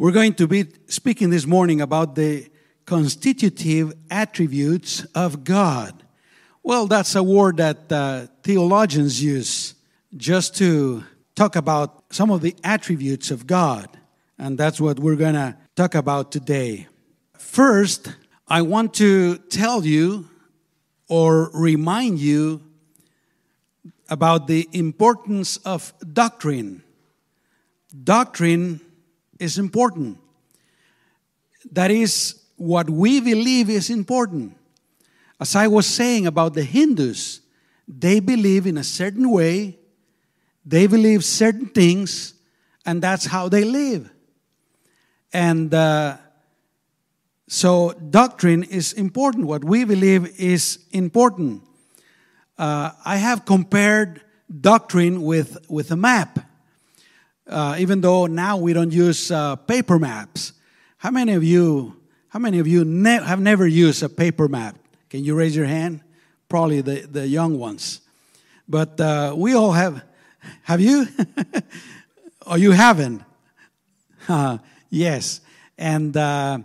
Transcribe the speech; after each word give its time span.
We're 0.00 0.12
going 0.12 0.32
to 0.36 0.48
be 0.48 0.64
speaking 0.86 1.28
this 1.28 1.44
morning 1.46 1.82
about 1.82 2.14
the 2.14 2.48
constitutive 2.86 3.92
attributes 4.10 5.04
of 5.14 5.44
God. 5.44 6.04
Well, 6.62 6.86
that's 6.86 7.14
a 7.16 7.22
word 7.22 7.58
that 7.58 7.92
uh, 7.92 8.28
theologians 8.42 9.22
use 9.22 9.74
just 10.16 10.56
to 10.56 11.04
talk 11.34 11.54
about 11.54 12.02
some 12.08 12.30
of 12.30 12.40
the 12.40 12.56
attributes 12.64 13.30
of 13.30 13.46
God. 13.46 13.90
And 14.38 14.56
that's 14.56 14.80
what 14.80 14.98
we're 14.98 15.16
going 15.16 15.34
to 15.34 15.54
talk 15.76 15.94
about 15.94 16.32
today. 16.32 16.86
First, 17.36 18.16
I 18.48 18.62
want 18.62 18.94
to 18.94 19.36
tell 19.36 19.84
you 19.84 20.30
or 21.10 21.50
remind 21.52 22.20
you 22.20 22.62
about 24.08 24.46
the 24.46 24.66
importance 24.72 25.58
of 25.58 25.92
doctrine. 26.10 26.84
Doctrine 28.02 28.80
is 29.40 29.58
important. 29.58 30.18
That 31.72 31.90
is 31.90 32.40
what 32.56 32.88
we 32.88 33.20
believe 33.20 33.70
is 33.70 33.90
important. 33.90 34.56
As 35.40 35.56
I 35.56 35.66
was 35.66 35.86
saying 35.86 36.26
about 36.26 36.54
the 36.54 36.62
Hindus, 36.62 37.40
they 37.88 38.20
believe 38.20 38.66
in 38.66 38.76
a 38.76 38.84
certain 38.84 39.30
way, 39.30 39.78
they 40.64 40.86
believe 40.86 41.24
certain 41.24 41.66
things, 41.66 42.34
and 42.84 43.02
that's 43.02 43.26
how 43.26 43.48
they 43.48 43.64
live. 43.64 44.10
And 45.32 45.72
uh, 45.72 46.18
so, 47.48 47.92
doctrine 47.92 48.62
is 48.62 48.92
important. 48.92 49.46
What 49.46 49.64
we 49.64 49.84
believe 49.84 50.38
is 50.38 50.78
important. 50.92 51.62
Uh, 52.58 52.92
I 53.04 53.16
have 53.16 53.44
compared 53.44 54.20
doctrine 54.60 55.22
with, 55.22 55.58
with 55.68 55.90
a 55.90 55.96
map, 55.96 56.38
uh, 57.50 57.76
even 57.78 58.00
though 58.00 58.26
now 58.26 58.56
we 58.56 58.72
don't 58.72 58.92
use 58.92 59.30
uh, 59.30 59.56
paper 59.56 59.98
maps. 59.98 60.52
How 60.98 61.10
many 61.10 61.32
of 61.32 61.42
you, 61.42 61.96
how 62.28 62.38
many 62.38 62.58
of 62.58 62.66
you 62.66 62.84
ne- 62.84 63.22
have 63.22 63.40
never 63.40 63.66
used 63.66 64.02
a 64.02 64.08
paper 64.08 64.48
map? 64.48 64.76
Can 65.08 65.24
you 65.24 65.34
raise 65.34 65.56
your 65.56 65.66
hand? 65.66 66.00
Probably 66.48 66.80
the, 66.80 67.00
the 67.00 67.26
young 67.26 67.58
ones. 67.58 68.00
But 68.68 69.00
uh, 69.00 69.34
we 69.36 69.54
all 69.54 69.72
have. 69.72 70.04
Have 70.62 70.80
you? 70.80 71.06
or 72.46 72.56
you 72.56 72.70
haven't? 72.70 73.22
yes. 74.90 75.40
And 75.76 76.16
uh, 76.16 76.58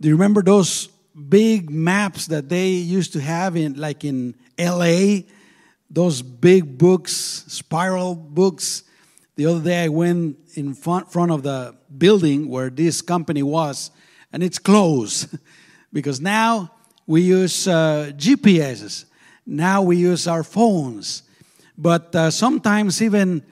do 0.00 0.08
you 0.08 0.14
remember 0.14 0.42
those 0.42 0.86
big 1.28 1.70
maps 1.70 2.28
that 2.28 2.48
they 2.48 2.68
used 2.68 3.12
to 3.14 3.20
have 3.20 3.56
in, 3.56 3.74
like 3.74 4.04
in 4.04 4.36
LA? 4.58 5.22
Those 5.90 6.22
big 6.22 6.78
books, 6.78 7.12
spiral 7.48 8.14
books. 8.14 8.84
The 9.40 9.46
other 9.46 9.64
day 9.64 9.84
I 9.84 9.88
went 9.88 10.36
in 10.52 10.74
front, 10.74 11.10
front 11.10 11.32
of 11.32 11.42
the 11.42 11.74
building 11.96 12.46
where 12.50 12.68
this 12.68 13.00
company 13.00 13.42
was, 13.42 13.90
and 14.34 14.42
it's 14.42 14.58
closed 14.58 15.34
because 15.94 16.20
now 16.20 16.70
we 17.06 17.22
use 17.22 17.66
uh, 17.66 18.12
GPSs. 18.14 19.06
Now 19.46 19.80
we 19.80 19.96
use 19.96 20.28
our 20.28 20.42
phones. 20.42 21.22
But 21.78 22.14
uh, 22.14 22.30
sometimes 22.30 23.00
even 23.00 23.42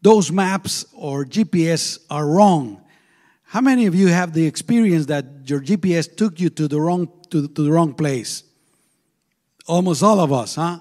those 0.00 0.30
maps 0.30 0.86
or 0.94 1.24
GPS 1.24 1.98
are 2.08 2.28
wrong. 2.28 2.84
How 3.42 3.60
many 3.60 3.86
of 3.86 3.94
you 3.96 4.06
have 4.06 4.34
the 4.34 4.46
experience 4.46 5.06
that 5.06 5.26
your 5.46 5.60
GPS 5.60 6.16
took 6.16 6.38
you 6.38 6.48
to 6.50 6.68
the 6.68 6.80
wrong 6.80 7.08
to, 7.30 7.48
to 7.48 7.64
the 7.64 7.72
wrong 7.72 7.92
place? 7.94 8.44
Almost 9.66 10.00
all 10.00 10.20
of 10.20 10.32
us, 10.32 10.54
huh? 10.54 10.78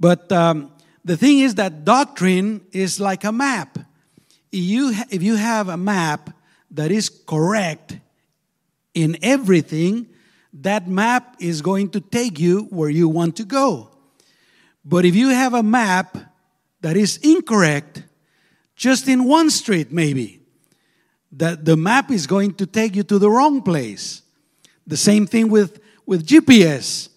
But 0.00 0.32
um, 0.32 0.72
the 1.04 1.16
thing 1.16 1.40
is 1.40 1.56
that 1.56 1.84
doctrine 1.84 2.60
is 2.72 3.00
like 3.00 3.24
a 3.24 3.32
map. 3.32 3.78
If 4.50 4.60
you, 4.60 4.92
if 5.10 5.22
you 5.22 5.36
have 5.36 5.68
a 5.68 5.76
map 5.76 6.30
that 6.70 6.90
is 6.92 7.08
correct 7.08 7.98
in 8.94 9.18
everything, 9.22 10.08
that 10.52 10.86
map 10.86 11.36
is 11.40 11.62
going 11.62 11.90
to 11.90 12.00
take 12.00 12.38
you 12.38 12.64
where 12.70 12.90
you 12.90 13.08
want 13.08 13.36
to 13.36 13.44
go. 13.44 13.90
But 14.84 15.04
if 15.04 15.14
you 15.14 15.28
have 15.30 15.54
a 15.54 15.62
map 15.62 16.16
that 16.80 16.96
is 16.96 17.18
incorrect, 17.18 18.04
just 18.76 19.08
in 19.08 19.24
one 19.24 19.50
street 19.50 19.90
maybe, 19.90 20.40
that 21.32 21.64
the 21.64 21.76
map 21.76 22.10
is 22.10 22.26
going 22.26 22.54
to 22.54 22.66
take 22.66 22.94
you 22.94 23.02
to 23.04 23.18
the 23.18 23.30
wrong 23.30 23.62
place. 23.62 24.22
The 24.86 24.96
same 24.96 25.26
thing 25.26 25.48
with, 25.48 25.80
with 26.04 26.26
GPS. 26.26 27.08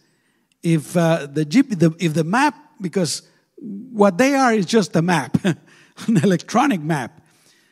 If 0.63 0.95
uh, 0.95 1.27
the, 1.27 1.43
the, 1.43 1.95
if 1.99 2.13
the 2.13 2.23
map, 2.23 2.55
because 2.79 3.23
what 3.57 4.17
they 4.17 4.35
are 4.35 4.53
is 4.53 4.65
just 4.65 4.95
a 4.95 5.01
map, 5.01 5.37
an 5.45 6.17
electronic 6.23 6.81
map. 6.81 7.21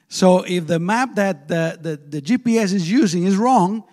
So 0.08 0.44
if 0.44 0.68
the 0.68 0.80
map 0.80 1.16
that 1.16 1.48
the, 1.48 1.78
the, 1.82 2.20
the 2.20 2.22
GPS 2.22 2.74
is 2.74 2.90
using 2.90 3.24
is 3.24 3.36
wrong, 3.36 3.84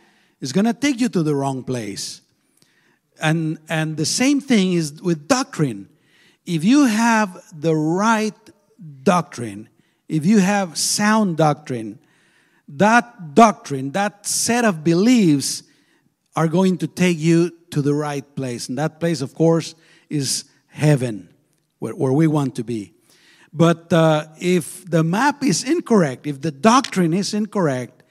it's 0.41 0.53
going 0.53 0.67
to 0.67 0.75
take 0.75 1.01
you 1.01 1.09
to 1.09 1.23
the 1.23 1.35
wrong 1.35 1.65
place. 1.65 2.21
And, 3.21 3.59
and 3.69 3.97
the 3.97 4.07
same 4.07 4.41
thing 4.41 4.75
is 4.75 5.01
with 5.03 5.29
doctrine. 5.29 5.89
If 6.47 6.65
you 6.65 6.85
have 6.87 7.43
the 7.53 7.75
right 7.75 8.35
doctrine, 9.03 9.69
if 10.09 10.27
you 10.27 10.39
have 10.39 10.77
sound 10.77 11.37
doctrine, 11.37 11.99
that 12.69 13.35
doctrine, 13.35 13.93
that 13.93 14.27
set 14.27 14.65
of 14.65 14.85
beliefs 14.85 15.63
are 16.37 16.49
going 16.49 16.79
to 16.79 16.87
take 16.87 17.19
you 17.19 17.51
to 17.71 17.83
the 17.83 17.95
right 17.95 18.25
place. 18.37 18.69
And 18.69 18.79
that 18.79 19.01
place, 19.01 19.21
of 19.21 19.35
course, 19.35 19.75
is 20.09 20.45
heaven, 20.69 21.30
where, 21.81 21.95
where 21.95 22.13
we 22.13 22.29
want 22.29 22.55
to 22.55 22.65
be. 22.65 22.93
But 23.53 23.93
uh, 23.93 24.27
if 24.39 24.89
the 24.89 25.03
map 25.03 25.43
is 25.43 25.65
incorrect, 25.65 26.27
if 26.27 26.41
the 26.41 26.53
doctrine 26.53 27.13
is 27.13 27.35
incorrect, 27.35 28.05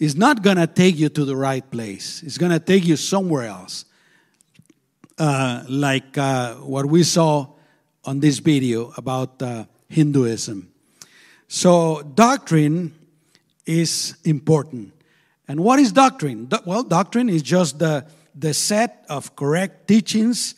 it's 0.00 0.16
not 0.16 0.42
going 0.42 0.56
to 0.56 0.66
take 0.66 0.98
you 0.98 1.08
to 1.10 1.24
the 1.24 1.36
right 1.36 1.68
place. 1.70 2.22
It's 2.24 2.38
going 2.38 2.50
to 2.50 2.58
take 2.58 2.84
you 2.84 2.96
somewhere 2.96 3.46
else. 3.46 3.84
Uh, 5.16 5.62
like 5.68 6.18
uh, 6.18 6.54
what 6.54 6.86
we 6.86 7.04
saw 7.04 7.46
on 8.04 8.18
this 8.18 8.40
video 8.40 8.92
about 8.96 9.40
uh, 9.40 9.64
Hinduism. 9.88 10.72
So, 11.46 12.02
doctrine 12.02 12.92
is 13.64 14.16
important. 14.24 14.92
And 15.46 15.60
what 15.60 15.78
is 15.78 15.92
doctrine? 15.92 16.48
Well, 16.66 16.82
doctrine 16.82 17.28
is 17.28 17.42
just 17.42 17.78
the, 17.78 18.06
the 18.34 18.52
set 18.52 19.04
of 19.08 19.36
correct 19.36 19.86
teachings 19.86 20.56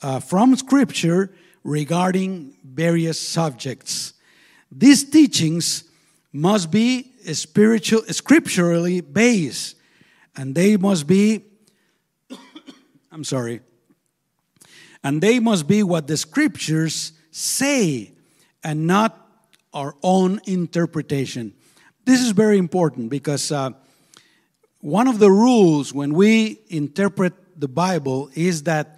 uh, 0.00 0.20
from 0.20 0.56
Scripture 0.56 1.30
regarding 1.68 2.56
various 2.64 3.20
subjects. 3.20 4.14
These 4.72 5.10
teachings 5.10 5.84
must 6.32 6.70
be 6.70 7.12
spiritual, 7.34 8.02
scripturally 8.08 9.02
based, 9.02 9.76
and 10.34 10.54
they 10.54 10.78
must 10.78 11.06
be, 11.06 11.44
I'm 13.12 13.24
sorry, 13.24 13.60
and 15.04 15.20
they 15.20 15.40
must 15.40 15.68
be 15.68 15.82
what 15.82 16.06
the 16.06 16.16
Scriptures 16.16 17.12
say 17.30 18.12
and 18.64 18.86
not 18.86 19.26
our 19.74 19.94
own 20.02 20.40
interpretation. 20.46 21.52
This 22.04 22.22
is 22.22 22.30
very 22.30 22.56
important 22.56 23.10
because 23.10 23.52
uh, 23.52 23.70
one 24.80 25.06
of 25.06 25.18
the 25.18 25.30
rules 25.30 25.92
when 25.92 26.14
we 26.14 26.60
interpret 26.68 27.34
the 27.60 27.68
Bible 27.68 28.30
is 28.34 28.62
that 28.62 28.97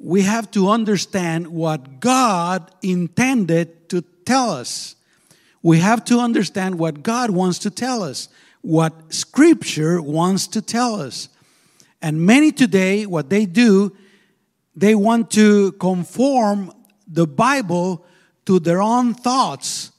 we 0.00 0.22
have 0.22 0.50
to 0.52 0.68
understand 0.70 1.48
what 1.48 2.00
God 2.00 2.70
intended 2.82 3.88
to 3.90 4.02
tell 4.24 4.50
us. 4.50 4.96
We 5.62 5.78
have 5.80 6.04
to 6.06 6.18
understand 6.18 6.78
what 6.78 7.02
God 7.02 7.30
wants 7.30 7.58
to 7.60 7.70
tell 7.70 8.02
us, 8.02 8.28
what 8.62 9.12
Scripture 9.12 10.00
wants 10.00 10.46
to 10.48 10.62
tell 10.62 11.00
us. 11.00 11.28
And 12.00 12.24
many 12.24 12.50
today, 12.50 13.04
what 13.04 13.28
they 13.28 13.44
do, 13.44 13.94
they 14.74 14.94
want 14.94 15.30
to 15.32 15.72
conform 15.72 16.72
the 17.06 17.26
Bible 17.26 18.06
to 18.46 18.58
their 18.58 18.80
own 18.80 19.12
thoughts 19.12 19.92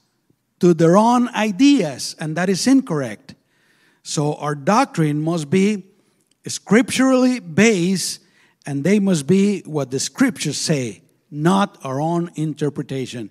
to 0.62 0.72
their 0.72 0.96
own 0.96 1.28
ideas, 1.30 2.14
and 2.20 2.36
that 2.36 2.48
is 2.48 2.68
incorrect. 2.68 3.34
So 4.04 4.36
our 4.36 4.54
doctrine 4.54 5.20
must 5.20 5.50
be 5.50 5.86
scripturally 6.46 7.40
based, 7.40 8.20
and 8.66 8.84
they 8.84 8.98
must 8.98 9.26
be 9.26 9.60
what 9.62 9.90
the 9.90 10.00
scriptures 10.00 10.58
say, 10.58 11.02
not 11.30 11.78
our 11.82 12.00
own 12.00 12.30
interpretation. 12.34 13.30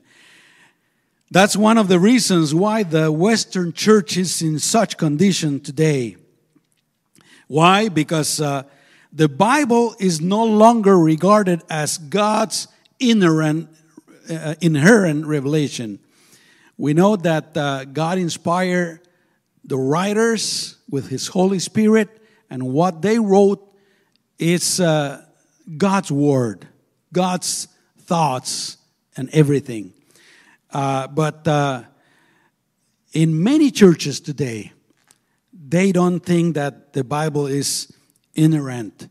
That's 1.30 1.56
one 1.56 1.78
of 1.78 1.88
the 1.88 2.00
reasons 2.00 2.54
why 2.54 2.84
the 2.84 3.12
Western 3.12 3.72
church 3.72 4.18
is 4.18 4.42
in 4.42 4.60
such 4.60 4.98
condition 4.98 5.62
today. 5.62 6.18
Why? 7.48 7.88
Because 7.88 8.42
uh, 8.42 8.64
the 9.14 9.30
Bible 9.30 9.96
is 10.00 10.20
no 10.20 10.44
longer 10.44 10.98
regarded 10.98 11.62
as 11.70 11.98
God's 11.98 12.68
inherent, 13.00 13.70
uh, 14.30 14.56
inherent 14.60 15.26
revelation. 15.26 16.00
We 16.78 16.94
know 16.94 17.16
that 17.16 17.56
uh, 17.56 17.86
God 17.86 18.18
inspired 18.18 19.08
the 19.64 19.78
writers 19.78 20.78
with 20.90 21.10
His 21.10 21.28
Holy 21.28 21.60
Spirit, 21.60 22.10
and 22.50 22.64
what 22.74 23.02
they 23.02 23.20
wrote 23.20 23.71
is 24.42 24.80
uh, 24.80 25.24
God's 25.78 26.12
Word, 26.12 26.68
God's 27.14 27.68
thoughts, 28.00 28.78
and 29.16 29.30
everything. 29.34 29.94
Uh, 30.72 31.08
but 31.08 31.48
uh, 31.48 31.84
in 33.14 33.44
many 33.44 33.72
churches 33.72 34.20
today, 34.20 34.72
they 35.54 35.92
don't 35.92 36.22
think 36.22 36.56
that 36.56 36.94
the 36.94 37.04
Bible 37.04 37.46
is 37.46 37.94
inerrant. 38.34 39.08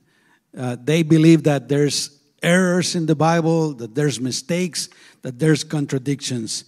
Uh, 0.57 0.77
they 0.83 1.03
believe 1.03 1.45
that 1.45 1.69
there's 1.69 2.19
errors 2.43 2.97
in 2.97 3.07
the 3.07 3.15
Bible, 3.15 3.75
that 3.75 3.95
there's 3.95 4.21
mistakes, 4.21 4.89
that 5.23 5.39
there's 5.39 5.63
contradictions. 5.63 6.65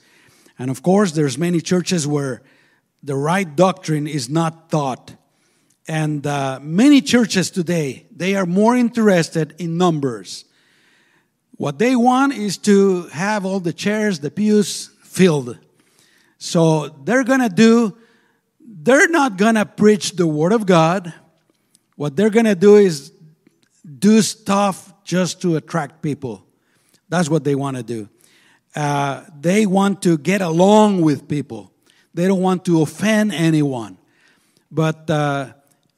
And 0.59 0.71
of 0.71 0.83
course, 0.83 1.13
there's 1.13 1.37
many 1.37 1.61
churches 1.61 2.07
where 2.07 2.43
the 3.03 3.17
right 3.17 3.57
doctrine 3.57 4.07
is 4.07 4.29
not 4.29 4.71
taught. 4.71 5.17
And 5.89 6.27
uh, 6.27 6.61
many 6.63 7.01
churches 7.01 7.51
today, 7.51 8.07
they 8.15 8.37
are 8.37 8.47
more 8.47 8.77
interested 8.77 9.55
in 9.59 9.77
numbers. 9.77 10.45
What 11.57 11.79
they 11.79 11.97
want 11.97 12.35
is 12.35 12.57
to 12.59 13.05
have 13.09 13.45
all 13.45 13.61
the 13.61 13.73
chairs, 13.73 14.21
the 14.21 14.31
pews 14.31 14.91
filled. 15.03 15.59
So 16.39 16.89
they're 16.89 17.25
going 17.25 17.41
to 17.41 17.49
do, 17.49 17.97
they're 18.61 19.09
not 19.09 19.37
going 19.37 19.57
to 19.57 19.67
preach 19.67 20.13
the 20.13 20.27
Word 20.27 20.53
of 20.53 20.67
God. 20.67 21.13
What 21.97 22.17
they're 22.17 22.31
going 22.31 22.47
to 22.47 22.55
do 22.55 22.77
is 22.77 23.13
do 23.99 24.23
stuff 24.23 24.93
just 25.05 25.43
to 25.43 25.57
attract 25.57 26.03
people. 26.03 26.47
That's 27.09 27.29
what 27.29 27.45
they 27.45 27.55
want 27.55 27.77
to 27.77 27.83
do. 27.83 28.09
Uh, 28.75 29.25
they 29.39 29.67
want 29.67 30.03
to 30.03 30.17
get 30.17 30.41
along 30.41 31.03
with 31.03 31.29
people. 31.29 31.73
They 32.15 32.27
don't 32.27 32.41
want 32.41 32.65
to 32.65 32.83
offend 32.83 33.33
anyone. 33.33 33.99
But 34.71 35.11
uh, 35.11 35.53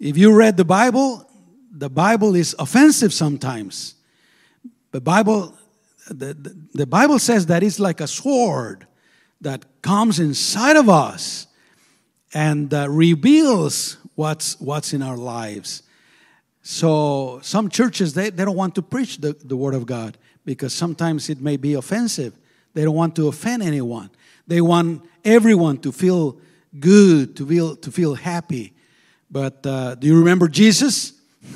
if 0.05 0.19
you 0.19 0.35
read 0.35 0.59
the 0.59 0.67
Bible, 0.67 1.27
the 1.73 1.89
Bible 1.89 2.35
is 2.35 2.55
offensive 2.59 3.11
sometimes. 3.11 3.95
The 4.91 5.01
Bible, 5.01 5.57
the, 6.09 6.35
the, 6.35 6.57
the 6.75 6.87
Bible 6.87 7.19
says 7.19 7.47
that 7.47 7.63
it's 7.63 7.81
like 7.81 8.03
a 8.03 8.07
sword 8.07 8.87
that 9.41 9.65
comes 9.81 10.21
inside 10.21 10.77
of 10.77 10.91
us 10.91 11.47
and 12.35 12.73
uh, 12.75 12.87
reveals 12.91 13.97
what's, 14.15 14.61
what's 14.61 14.93
in 14.93 15.01
our 15.01 15.17
lives. 15.17 15.83
So 16.61 17.41
some 17.43 17.71
churches, 17.71 18.13
they, 18.13 18.29
they 18.29 18.45
don't 18.45 18.57
want 18.57 18.75
to 18.75 18.83
preach 18.83 19.17
the, 19.17 19.33
the 19.43 19.57
Word 19.57 19.73
of 19.73 19.87
God 19.87 20.19
because 20.45 20.75
sometimes 20.75 21.31
it 21.31 21.41
may 21.41 21.57
be 21.57 21.73
offensive. 21.73 22.37
They 22.75 22.85
don't 22.85 22.95
want 22.95 23.17
to 23.17 23.29
offend 23.29 23.63
anyone. 23.63 24.11
They 24.47 24.61
want 24.61 25.03
everyone 25.25 25.79
to 25.79 25.93
feel 25.93 26.39
good, 26.79 27.39
to 27.39 27.47
feel, 27.47 27.77
to 27.77 27.91
feel 27.91 28.15
happy. 28.17 28.75
But 29.35 29.67
uh, 29.67 29.97
do 29.97 30.07
you 30.07 30.17
remember 30.17 30.47
Jesus? 30.47 31.13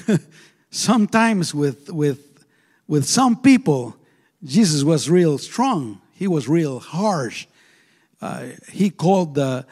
Sometimes 0.73 1.55
with, 1.55 1.89
with, 1.89 2.45
with 2.89 3.05
some 3.05 3.41
people, 3.41 3.95
Jesus 4.43 4.83
was 4.83 5.09
real 5.09 5.39
strong. 5.39 6.01
He 6.13 6.27
was 6.27 6.49
real 6.49 6.81
harsh. 6.81 7.47
Uh, 8.21 8.47
he 8.73 8.91
called 8.91 9.37
the, 9.37 9.65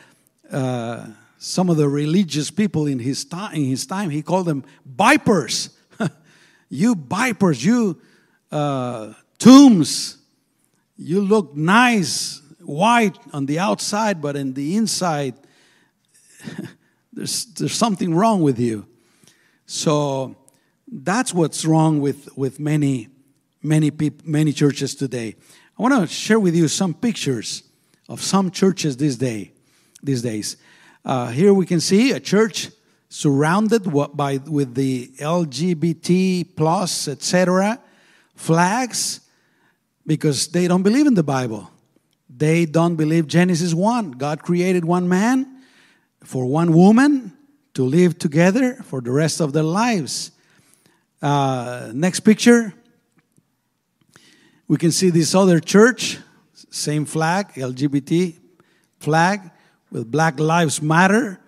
uh, 0.53 1.07
some 1.39 1.69
of 1.69 1.79
the 1.79 1.89
religious 1.89 2.49
people 2.49 2.87
in 2.87 3.01
his, 3.01 3.25
time, 3.25 3.57
in 3.57 3.65
his 3.65 3.87
time, 3.87 4.11
he 4.11 4.23
called 4.23 4.47
them 4.47 4.63
vipers. 4.85 5.71
you 6.69 6.95
vipers, 6.95 7.65
you 7.65 8.01
uh, 8.53 9.15
tombs, 9.41 10.19
you 10.97 11.21
look 11.21 11.57
nice, 11.57 12.41
white 12.61 13.19
on 13.33 13.47
the 13.47 13.59
outside, 13.59 14.23
but 14.23 14.37
in 14.37 14.53
the 14.53 14.77
inside, 14.77 15.35
there's, 17.17 17.47
there's 17.47 17.73
something 17.73 18.15
wrong 18.15 18.43
with 18.43 18.61
you. 18.61 18.87
So 19.65 20.37
that's 20.87 21.33
what's 21.33 21.65
wrong 21.65 22.01
with, 22.01 22.29
with 22.37 22.61
many, 22.61 23.09
many 23.63 23.91
people, 23.91 24.29
many 24.29 24.53
churches 24.53 24.95
today. 24.95 25.35
I 25.79 25.83
want 25.83 25.95
to 26.09 26.15
share 26.15 26.39
with 26.39 26.55
you 26.55 26.69
some 26.69 26.93
pictures 26.95 27.63
of 28.09 28.21
some 28.21 28.51
churches 28.51 28.99
this 28.99 29.17
day, 29.17 29.53
these 30.03 30.23
days. 30.23 30.59
Uh, 31.05 31.29
here 31.29 31.55
we 31.55 31.65
can 31.65 31.81
see 31.81 32.13
a 32.13 32.21
church 32.21 32.69
surrounded 33.09 33.91
by 34.15 34.37
with 34.47 34.75
the 34.75 35.09
LGBT 35.19 36.55
plus 36.55 37.09
etc. 37.09 37.81
flags 38.35 39.21
because 40.07 40.49
they 40.49 40.69
don't 40.69 40.83
believe 40.83 41.07
in 41.07 41.15
the 41.15 41.23
Bible. 41.23 41.71
They 42.29 42.67
don't 42.67 42.97
believe 42.97 43.27
Genesis 43.27 43.73
1. 43.73 44.13
God 44.13 44.43
created 44.43 44.85
one 44.85 45.09
man 45.09 45.56
for 46.27 46.45
one 46.45 46.73
woman 46.73 47.33
to 47.75 47.85
live 47.85 48.19
together 48.19 48.75
for 48.83 49.01
the 49.01 49.13
rest 49.13 49.41
of 49.41 49.53
their 49.53 49.63
lives. 49.63 50.33
Uh, 51.23 51.93
next 51.95 52.21
picture. 52.21 52.75
We 54.67 54.77
can 54.77 54.91
see 54.91 55.11
this 55.11 55.37
other 55.37 55.61
church, 55.61 56.19
same 56.71 57.05
flag, 57.05 57.53
LGBT 57.55 58.35
flag, 58.99 59.53
with 59.93 60.11
Black 60.11 60.41
Lives 60.41 60.83
Matter. 60.83 61.39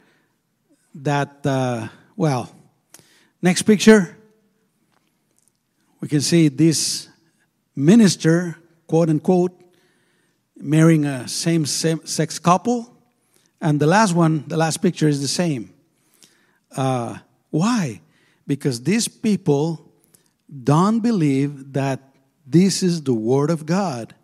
That, 0.95 1.45
uh, 1.45 1.89
well, 2.17 2.49
next 3.43 3.63
picture. 3.63 4.17
We 6.01 6.07
can 6.07 6.21
see 6.21 6.47
this 6.47 7.09
minister, 7.75 8.57
quote 8.87 9.11
unquote, 9.11 9.61
marrying 10.57 11.05
a 11.05 11.27
same 11.27 11.67
sex 11.67 12.39
couple. 12.39 12.98
And 13.61 13.81
the 13.81 13.87
last 13.87 14.15
one, 14.15 14.45
the 14.47 14.57
last 14.57 14.79
picture 14.79 15.09
is 15.09 15.21
the 15.21 15.29
same. 15.29 15.73
Uh, 16.77 17.19
why? 17.51 18.01
Because 18.47 18.83
these 18.83 19.09
people 19.09 19.91
don't 20.65 21.01
believe 21.01 21.73
that 21.73 22.01
this 22.47 22.83
is 22.83 23.03
the 23.03 23.15
Word 23.15 23.51
of 23.51 23.67
God. 23.67 24.15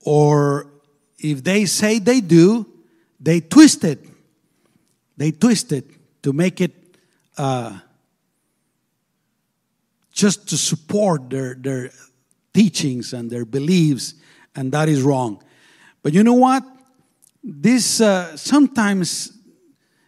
Or 0.00 0.70
if 1.18 1.42
they 1.42 1.64
say 1.66 1.98
they 1.98 2.20
do, 2.20 2.66
they 3.20 3.40
twist 3.40 3.84
it. 3.84 4.04
They 5.16 5.30
twist 5.30 5.72
it 5.72 5.86
to 6.22 6.32
make 6.32 6.60
it 6.60 6.72
uh, 7.36 7.78
just 10.12 10.48
to 10.48 10.56
support 10.56 11.30
their, 11.30 11.54
their 11.54 11.90
teachings 12.52 13.12
and 13.12 13.30
their 13.30 13.44
beliefs, 13.44 14.14
and 14.54 14.72
that 14.72 14.88
is 14.88 15.02
wrong. 15.02 15.42
But 16.02 16.14
you 16.14 16.22
know 16.22 16.34
what? 16.34 16.64
This 17.44 18.00
uh, 18.00 18.36
sometimes 18.36 19.38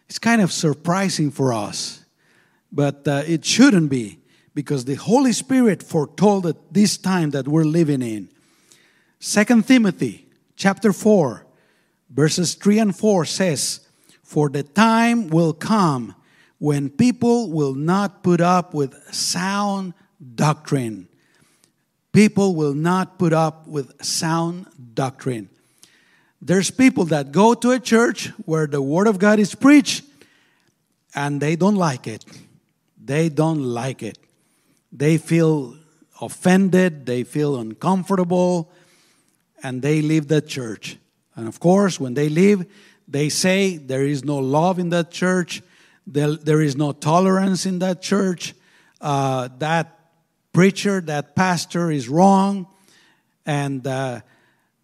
it's 0.09 0.19
kind 0.19 0.41
of 0.41 0.51
surprising 0.51 1.29
for 1.29 1.53
us, 1.53 2.03
but 2.71 3.07
uh, 3.07 3.23
it 3.27 3.45
shouldn't 3.45 3.89
be 3.89 4.19
because 4.55 4.85
the 4.85 4.95
Holy 4.95 5.33
Spirit 5.33 5.83
foretold 5.83 6.51
this 6.71 6.97
time 6.97 7.29
that 7.31 7.47
we're 7.47 7.63
living 7.63 8.01
in. 8.01 8.29
Second 9.19 9.67
Timothy 9.67 10.27
chapter 10.55 10.91
4 10.91 11.45
verses 12.09 12.55
3 12.55 12.79
and 12.79 12.97
4 12.97 13.25
says, 13.25 13.87
For 14.23 14.49
the 14.49 14.63
time 14.63 15.27
will 15.27 15.53
come 15.53 16.15
when 16.57 16.89
people 16.89 17.51
will 17.51 17.75
not 17.75 18.23
put 18.23 18.41
up 18.41 18.73
with 18.73 18.95
sound 19.13 19.93
doctrine. 20.35 21.07
People 22.13 22.55
will 22.55 22.73
not 22.73 23.19
put 23.19 23.33
up 23.33 23.67
with 23.67 24.03
sound 24.03 24.65
doctrine. 24.95 25.49
There's 26.41 26.69
people 26.69 27.05
that 27.05 27.31
go 27.31 27.53
to 27.53 27.71
a 27.71 27.79
church 27.79 28.27
where 28.45 28.67
the 28.67 28.81
Word 28.81 29.07
of 29.07 29.19
God 29.19 29.39
is 29.39 29.55
preached 29.55 30.03
and 31.15 31.41
they 31.41 31.55
don't 31.55 31.75
like 31.75 32.07
it. 32.07 32.25
They 33.03 33.29
don't 33.29 33.63
like 33.63 34.03
it. 34.03 34.17
They 34.91 35.17
feel 35.17 35.75
offended, 36.21 37.05
they 37.05 37.23
feel 37.23 37.59
uncomfortable, 37.59 38.71
and 39.63 39.81
they 39.81 40.01
leave 40.01 40.27
the 40.27 40.41
church. 40.41 40.97
And 41.35 41.47
of 41.47 41.59
course, 41.59 41.99
when 41.99 42.13
they 42.13 42.29
leave, 42.29 42.65
they 43.07 43.29
say 43.29 43.77
there 43.77 44.05
is 44.05 44.23
no 44.23 44.37
love 44.37 44.79
in 44.79 44.89
that 44.89 45.11
church, 45.11 45.61
there, 46.05 46.61
is 46.61 46.75
no 46.75 46.91
tolerance 46.91 47.65
in 47.65 47.79
that 47.79 48.01
church, 48.01 48.53
uh, 49.01 49.49
that 49.59 49.99
preacher, 50.53 51.01
that 51.01 51.35
pastor 51.35 51.91
is 51.91 52.09
wrong, 52.09 52.67
and 53.45 53.85
uh, 53.85 54.21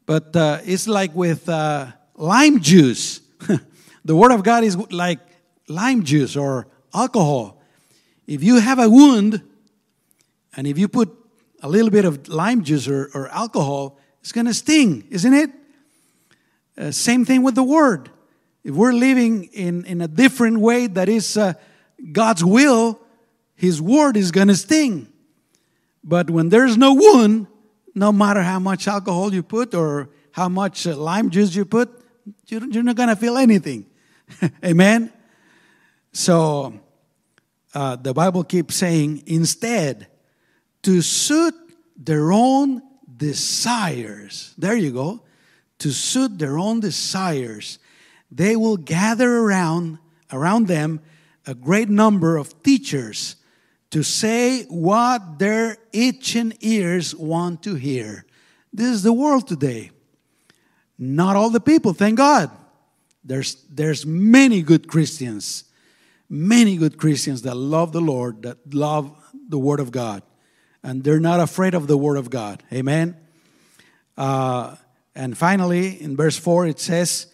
but 0.05 0.35
uh, 0.35 0.59
it's 0.65 0.87
like 0.87 1.13
with 1.15 1.47
uh, 1.47 1.87
lime 2.15 2.59
juice. 2.59 3.21
the 4.05 4.15
Word 4.15 4.31
of 4.31 4.43
God 4.43 4.63
is 4.63 4.75
like 4.91 5.19
lime 5.67 6.03
juice 6.03 6.35
or 6.35 6.67
alcohol. 6.93 7.61
If 8.27 8.43
you 8.43 8.59
have 8.59 8.79
a 8.79 8.89
wound, 8.89 9.41
and 10.55 10.67
if 10.67 10.77
you 10.77 10.87
put 10.87 11.11
a 11.61 11.69
little 11.69 11.89
bit 11.89 12.05
of 12.05 12.27
lime 12.27 12.63
juice 12.63 12.87
or, 12.87 13.09
or 13.13 13.29
alcohol, 13.29 13.97
it's 14.21 14.31
going 14.31 14.47
to 14.47 14.53
sting, 14.53 15.05
isn't 15.09 15.33
it? 15.33 15.49
Uh, 16.77 16.91
same 16.91 17.25
thing 17.25 17.43
with 17.43 17.55
the 17.55 17.63
Word. 17.63 18.09
If 18.63 18.73
we're 18.75 18.93
living 18.93 19.45
in, 19.45 19.85
in 19.85 20.01
a 20.01 20.07
different 20.07 20.59
way 20.59 20.87
that 20.87 21.09
is 21.09 21.37
uh, 21.37 21.53
God's 22.11 22.43
will, 22.43 22.99
His 23.55 23.81
Word 23.81 24.17
is 24.17 24.31
going 24.31 24.47
to 24.47 24.55
sting. 24.55 25.07
But 26.03 26.29
when 26.29 26.49
there's 26.49 26.77
no 26.77 26.93
wound, 26.93 27.47
no 27.95 28.11
matter 28.11 28.41
how 28.41 28.59
much 28.59 28.87
alcohol 28.87 29.33
you 29.33 29.43
put 29.43 29.73
or 29.73 30.09
how 30.31 30.49
much 30.49 30.87
uh, 30.87 30.95
lime 30.95 31.29
juice 31.29 31.55
you 31.55 31.65
put, 31.65 31.89
you're 32.47 32.83
not 32.83 32.95
going 32.95 33.09
to 33.09 33.15
feel 33.15 33.37
anything. 33.37 33.85
Amen? 34.65 35.11
So 36.11 36.79
uh, 37.73 37.95
the 37.95 38.13
Bible 38.13 38.43
keeps 38.43 38.75
saying, 38.75 39.23
instead, 39.25 40.07
to 40.83 41.01
suit 41.01 41.55
their 41.97 42.31
own 42.31 42.81
desires. 43.15 44.53
There 44.57 44.75
you 44.75 44.91
go. 44.91 45.23
To 45.79 45.91
suit 45.91 46.39
their 46.39 46.57
own 46.57 46.79
desires, 46.79 47.79
they 48.31 48.55
will 48.55 48.77
gather 48.77 49.39
around 49.39 49.99
around 50.31 50.67
them 50.67 50.99
a 51.45 51.53
great 51.53 51.89
number 51.89 52.37
of 52.37 52.63
teachers 52.63 53.35
to 53.93 54.01
say 54.01 54.63
what 54.69 55.37
their 55.37 55.77
itching 55.91 56.51
ears 56.61 57.13
want 57.13 57.61
to 57.61 57.75
hear. 57.75 58.25
This 58.73 58.87
is 58.87 59.03
the 59.03 59.13
world 59.13 59.47
today. 59.47 59.91
Not 60.97 61.35
all 61.35 61.51
the 61.51 61.59
people, 61.59 61.93
thank 61.93 62.17
God. 62.17 62.49
There's, 63.23 63.53
there's 63.69 64.03
many 64.03 64.63
good 64.63 64.87
Christians, 64.87 65.65
many 66.27 66.75
good 66.75 66.97
Christians 66.97 67.43
that 67.43 67.53
love 67.53 67.91
the 67.91 68.01
Lord, 68.01 68.41
that 68.41 68.73
love 68.73 69.15
the 69.47 69.59
Word 69.59 69.79
of 69.79 69.91
God, 69.91 70.23
and 70.81 71.03
they're 71.03 71.19
not 71.19 71.39
afraid 71.39 71.75
of 71.75 71.85
the 71.85 71.97
Word 71.97 72.17
of 72.17 72.31
God. 72.31 72.63
Amen. 72.73 73.15
Uh, 74.17 74.75
and 75.13 75.37
finally, 75.37 76.01
in 76.01 76.17
verse 76.17 76.35
4, 76.35 76.65
it 76.65 76.79
says, 76.79 77.27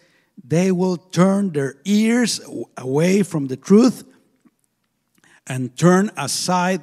They 0.46 0.72
will 0.72 0.98
turn 0.98 1.52
their 1.52 1.76
ears 1.86 2.38
away 2.76 3.22
from 3.22 3.46
the 3.46 3.56
truth 3.56 4.04
and 5.50 5.76
turn 5.76 6.12
aside 6.16 6.80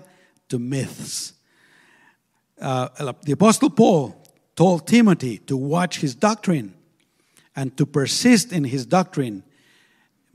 to 0.50 0.60
myths. 0.60 1.32
Uh, 2.60 3.14
the 3.24 3.32
Apostle 3.32 3.70
Paul 3.70 4.22
told 4.58 4.86
Timothy 4.86 5.38
to 5.38 5.56
watch 5.56 6.00
his 6.02 6.14
doctrine 6.14 6.74
and 7.56 7.76
to 7.78 7.86
persist 7.86 8.52
in 8.52 8.66
his 8.66 8.86
doctrine 8.86 9.44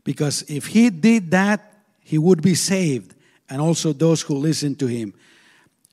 because 0.02 0.44
if 0.48 0.68
he 0.68 0.88
did 0.88 1.30
that, 1.32 1.74
he 2.00 2.16
would 2.16 2.40
be 2.40 2.54
saved 2.54 3.14
and 3.50 3.60
also 3.60 3.92
those 3.92 4.22
who 4.22 4.34
listen 4.36 4.76
to 4.76 4.86
him. 4.86 5.12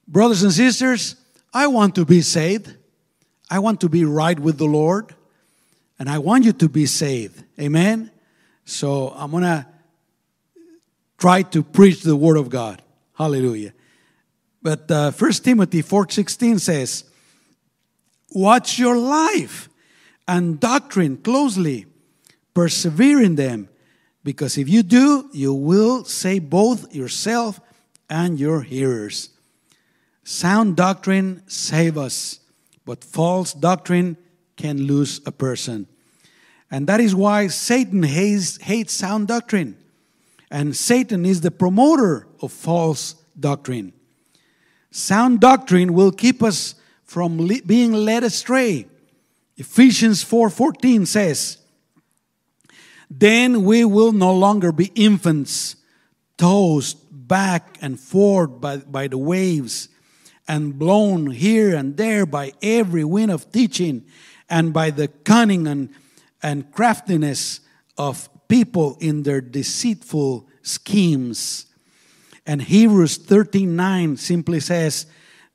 Brothers 0.07 0.41
and 0.41 0.53
sisters, 0.53 1.17
I 1.53 1.67
want 1.67 1.93
to 1.95 2.05
be 2.05 2.21
saved. 2.21 2.73
I 3.51 3.59
want 3.59 3.81
to 3.81 3.89
be 3.89 4.05
right 4.05 4.39
with 4.39 4.57
the 4.57 4.65
Lord. 4.65 5.13
And 5.99 6.09
I 6.09 6.19
want 6.19 6.45
you 6.45 6.53
to 6.53 6.69
be 6.69 6.85
saved. 6.85 7.43
Amen? 7.59 8.11
So 8.63 9.09
I'm 9.09 9.31
going 9.31 9.43
to 9.43 9.67
try 11.19 11.43
to 11.43 11.61
preach 11.61 12.01
the 12.01 12.15
word 12.15 12.37
of 12.37 12.49
God. 12.49 12.81
Hallelujah. 13.13 13.73
But 14.61 14.89
uh, 14.89 15.11
1 15.11 15.31
Timothy 15.43 15.81
4:16 15.83 16.59
says, 16.59 17.03
"Watch 18.31 18.79
your 18.79 18.97
life 18.97 19.69
and 20.27 20.59
doctrine 20.59 21.17
closely, 21.17 21.85
persevere 22.53 23.21
in 23.21 23.35
them, 23.35 23.69
because 24.23 24.57
if 24.57 24.67
you 24.67 24.83
do, 24.83 25.29
you 25.33 25.53
will 25.53 26.03
save 26.05 26.49
both 26.49 26.93
yourself 26.93 27.59
and 28.09 28.39
your 28.39 28.61
hearers." 28.61 29.29
Sound 30.23 30.75
doctrine 30.75 31.41
save 31.47 31.97
us, 31.97 32.39
but 32.85 33.03
false 33.03 33.53
doctrine 33.53 34.17
can 34.57 34.83
lose 34.83 35.21
a 35.25 35.31
person. 35.31 35.87
And 36.69 36.85
that 36.87 36.99
is 36.99 37.15
why 37.15 37.47
Satan 37.47 38.03
hates, 38.03 38.57
hates 38.57 38.93
sound 38.93 39.27
doctrine. 39.27 39.75
And 40.51 40.75
Satan 40.75 41.25
is 41.25 41.41
the 41.41 41.51
promoter 41.51 42.27
of 42.41 42.51
false 42.51 43.15
doctrine. 43.39 43.93
Sound 44.91 45.39
doctrine 45.39 45.93
will 45.93 46.11
keep 46.11 46.41
us 46.41 46.75
from 47.03 47.39
le- 47.39 47.61
being 47.65 47.93
led 47.93 48.23
astray. 48.23 48.87
Ephesians 49.57 50.23
4:14 50.23 51.05
says, 51.05 51.57
"Then 53.09 53.63
we 53.63 53.85
will 53.85 54.11
no 54.11 54.33
longer 54.33 54.71
be 54.71 54.91
infants, 54.95 55.75
tossed 56.37 56.97
back 57.11 57.77
and 57.81 57.99
forth 57.99 58.59
by, 58.59 58.77
by 58.77 59.07
the 59.07 59.17
waves 59.17 59.89
and 60.47 60.79
blown 60.79 61.29
here 61.31 61.75
and 61.75 61.95
there 61.95 62.25
by 62.25 62.53
every 62.61 63.03
wind 63.03 63.31
of 63.31 63.51
teaching 63.51 64.03
and 64.49 64.73
by 64.73 64.89
the 64.89 65.07
cunning 65.07 65.67
and, 65.67 65.89
and 66.41 66.71
craftiness 66.71 67.59
of 67.97 68.29
people 68.49 68.97
in 68.99 69.23
their 69.23 69.39
deceitful 69.39 70.45
schemes. 70.61 71.67
And 72.45 72.61
Hebrews 72.61 73.17
13 73.17 73.75
9 73.75 74.17
simply 74.17 74.59
says, 74.59 75.05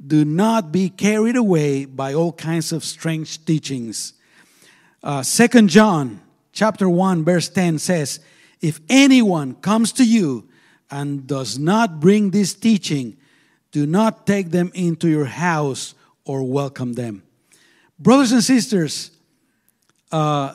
Do 0.05 0.25
not 0.25 0.73
be 0.73 0.89
carried 0.89 1.37
away 1.37 1.85
by 1.85 2.15
all 2.15 2.33
kinds 2.33 2.73
of 2.73 2.85
strange 2.85 3.45
teachings. 3.45 4.15
Uh, 5.03 5.23
2 5.23 5.67
John 5.67 6.23
chapter 6.53 6.89
1 6.89 7.25
verse 7.25 7.51
10 7.51 7.79
says, 7.79 8.21
If 8.63 8.81
anyone 8.89 9.57
comes 9.57 9.93
to 9.93 10.05
you 10.05 10.49
and 10.91 11.27
does 11.27 11.59
not 11.59 12.01
bring 12.01 12.31
this 12.31 12.55
teaching, 12.55 13.19
do 13.73 13.87
not 13.87 14.27
take 14.27 14.51
them 14.51 14.71
into 14.73 15.09
your 15.09 15.27
house 15.27 15.95
or 16.25 16.45
welcome 16.45 16.95
them. 16.95 17.25
Brothers 17.99 18.33
and 18.33 18.43
sisters, 18.43 19.11
uh, 20.13 20.55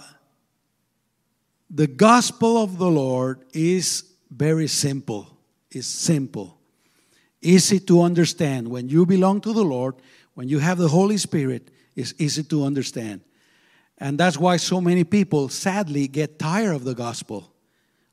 the 1.69 1.88
gospel 1.88 2.57
of 2.57 2.77
the 2.77 2.89
Lord 2.89 3.45
is 3.53 4.03
very 4.31 4.67
simple. 4.67 5.38
It's 5.71 5.88
simple, 5.88 6.57
easy 7.41 7.79
to 7.81 8.01
understand. 8.01 8.67
When 8.67 8.89
you 8.89 9.05
belong 9.05 9.41
to 9.41 9.53
the 9.53 9.63
Lord, 9.63 9.95
when 10.33 10.49
you 10.49 10.59
have 10.59 10.79
the 10.79 10.88
Holy 10.88 11.17
Spirit, 11.17 11.69
it's 11.95 12.13
easy 12.17 12.43
to 12.43 12.63
understand. 12.63 13.21
And 13.99 14.17
that's 14.17 14.38
why 14.38 14.57
so 14.57 14.81
many 14.81 15.03
people 15.03 15.49
sadly 15.49 16.07
get 16.07 16.39
tired 16.39 16.73
of 16.73 16.85
the 16.85 16.95
gospel. 16.95 17.53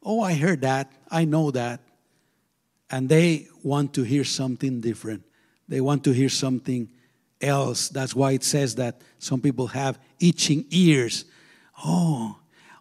Oh, 0.03 0.21
I 0.21 0.35
heard 0.35 0.61
that. 0.63 0.93
I 1.11 1.25
know 1.25 1.51
that. 1.53 1.81
And 2.91 3.09
they 3.09 3.49
want 3.63 3.95
to 3.95 4.03
hear 4.03 4.25
something 4.25 4.81
different. 4.81 5.25
They 5.69 5.81
want 5.81 6.05
to 6.05 6.13
hear 6.13 6.29
something 6.29 6.91
else. 7.41 7.89
That's 7.89 8.15
why 8.15 8.33
it 8.33 8.45
says 8.45 8.75
that 8.77 9.01
some 9.19 9.41
people 9.41 9.69
have 9.69 9.99
itching 10.21 10.67
ears. 10.71 11.25
Oh, 11.85 12.37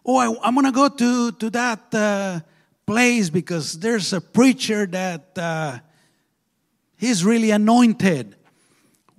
oh, 0.06 0.16
I, 0.18 0.48
am 0.48 0.54
going 0.54 0.66
to 0.66 0.72
go 0.72 0.88
to, 0.88 1.32
to 1.32 1.50
that 1.50 1.94
uh, 1.94 2.40
place 2.86 3.28
because 3.28 3.78
there's 3.78 4.12
a 4.12 4.20
preacher 4.20 4.86
that 4.86 5.36
uh, 5.36 5.78
he's 6.96 7.24
really 7.24 7.50
anointed. 7.50 8.36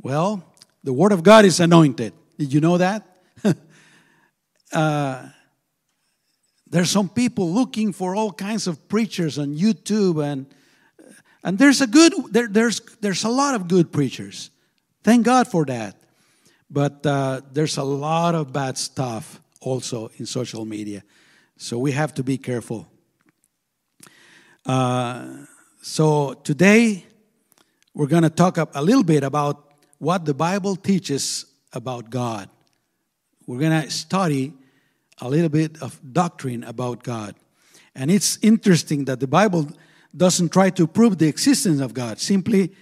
Well, 0.02 0.44
the 0.84 0.94
Word 0.94 1.12
of 1.12 1.24
God 1.24 1.46
is 1.46 1.60
anointed. 1.60 2.14
Did 2.40 2.54
you 2.54 2.62
know 2.62 2.78
that? 2.78 3.04
uh, 4.74 5.28
there's 6.70 6.90
some 6.90 7.10
people 7.10 7.52
looking 7.52 7.92
for 7.92 8.16
all 8.16 8.32
kinds 8.32 8.68
of 8.68 8.88
preachers 8.88 9.38
on 9.38 9.56
YouTube 9.56 10.24
and 10.24 10.46
and 11.44 11.58
there's 11.58 11.80
a 11.80 11.88
good 11.88 12.14
there, 12.32 12.48
there's 12.48 12.82
there's 13.00 13.24
a 13.24 13.30
lot 13.30 13.56
of 13.56 13.70
good 13.70 13.92
preachers. 13.92 14.50
Thank 15.04 15.26
God 15.26 15.48
for 15.48 15.64
that. 15.66 15.96
But 16.70 17.06
uh, 17.06 17.42
there's 17.54 17.78
a 17.78 17.84
lot 17.84 18.36
of 18.36 18.52
bad 18.52 18.78
stuff 18.78 19.40
also 19.68 20.10
in 20.18 20.26
social 20.26 20.66
media. 20.66 21.04
So 21.58 21.78
we 21.78 21.92
have 21.92 22.14
to 22.16 22.24
be 22.24 22.38
careful. 22.38 22.88
Uh, 24.66 25.46
so 25.82 26.34
today 26.34 27.06
we're 27.94 28.08
going 28.08 28.24
to 28.24 28.30
talk 28.30 28.58
a 28.58 28.82
little 28.82 29.04
bit 29.04 29.24
about 29.24 29.74
what 29.98 30.26
the 30.26 30.34
Bible 30.34 30.76
teaches 30.76 31.46
about 31.74 32.10
God. 32.10 32.50
We're 33.46 33.60
going 33.60 33.82
to 33.82 33.90
study 33.90 34.54
a 35.20 35.30
little 35.30 35.50
bit 35.50 35.82
of 35.82 36.00
doctrine 36.14 36.64
about 36.64 37.04
God. 37.04 37.36
And 37.96 38.12
it's 38.12 38.38
interesting 38.42 39.06
that 39.06 39.20
the 39.20 39.28
Bible 39.28 39.68
doesn't 40.16 40.50
try 40.50 40.70
to 40.72 40.86
prove 40.86 41.18
the 41.18 41.28
existence 41.28 41.80
of 41.80 41.94
God, 41.94 42.20
simply 42.20 42.76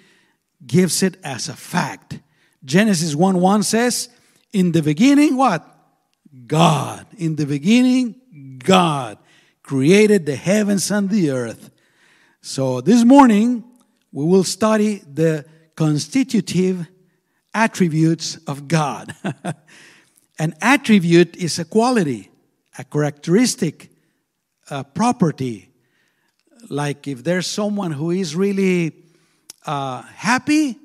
gives 0.65 1.04
it 1.04 1.18
as 1.24 1.48
a 1.48 1.54
fact. 1.54 2.20
Genesis 2.63 3.15
1 3.15 3.39
1 3.39 3.63
says, 3.63 4.10
In 4.51 4.72
the 4.72 4.82
beginning, 4.82 5.38
what? 5.38 5.75
God. 6.48 7.06
In 7.18 7.36
the 7.36 7.46
beginning, 7.46 8.58
God 8.60 9.18
created 9.63 10.25
the 10.25 10.36
heavens 10.36 10.92
and 10.92 11.10
the 11.10 11.32
earth. 11.32 11.72
So 12.42 12.82
this 12.82 13.04
morning, 13.04 13.63
we 14.12 14.25
will 14.25 14.44
study 14.44 15.01
the 15.12 15.46
constitutive 15.75 16.88
attributes 17.54 18.38
of 18.48 18.68
God. 18.68 19.15
An 20.39 20.54
attribute 20.62 21.36
is 21.38 21.60
a 21.60 21.65
quality, 21.65 22.30
a 22.77 22.84
characteristic, 22.84 23.89
a 24.70 24.84
property. 24.84 25.70
Like 26.70 27.08
if 27.08 27.24
there's 27.24 27.48
someone 27.48 27.92
who 27.92 28.12
is 28.12 28.36
really 28.36 28.94
uh, 29.65 30.01
happy, 30.01 30.77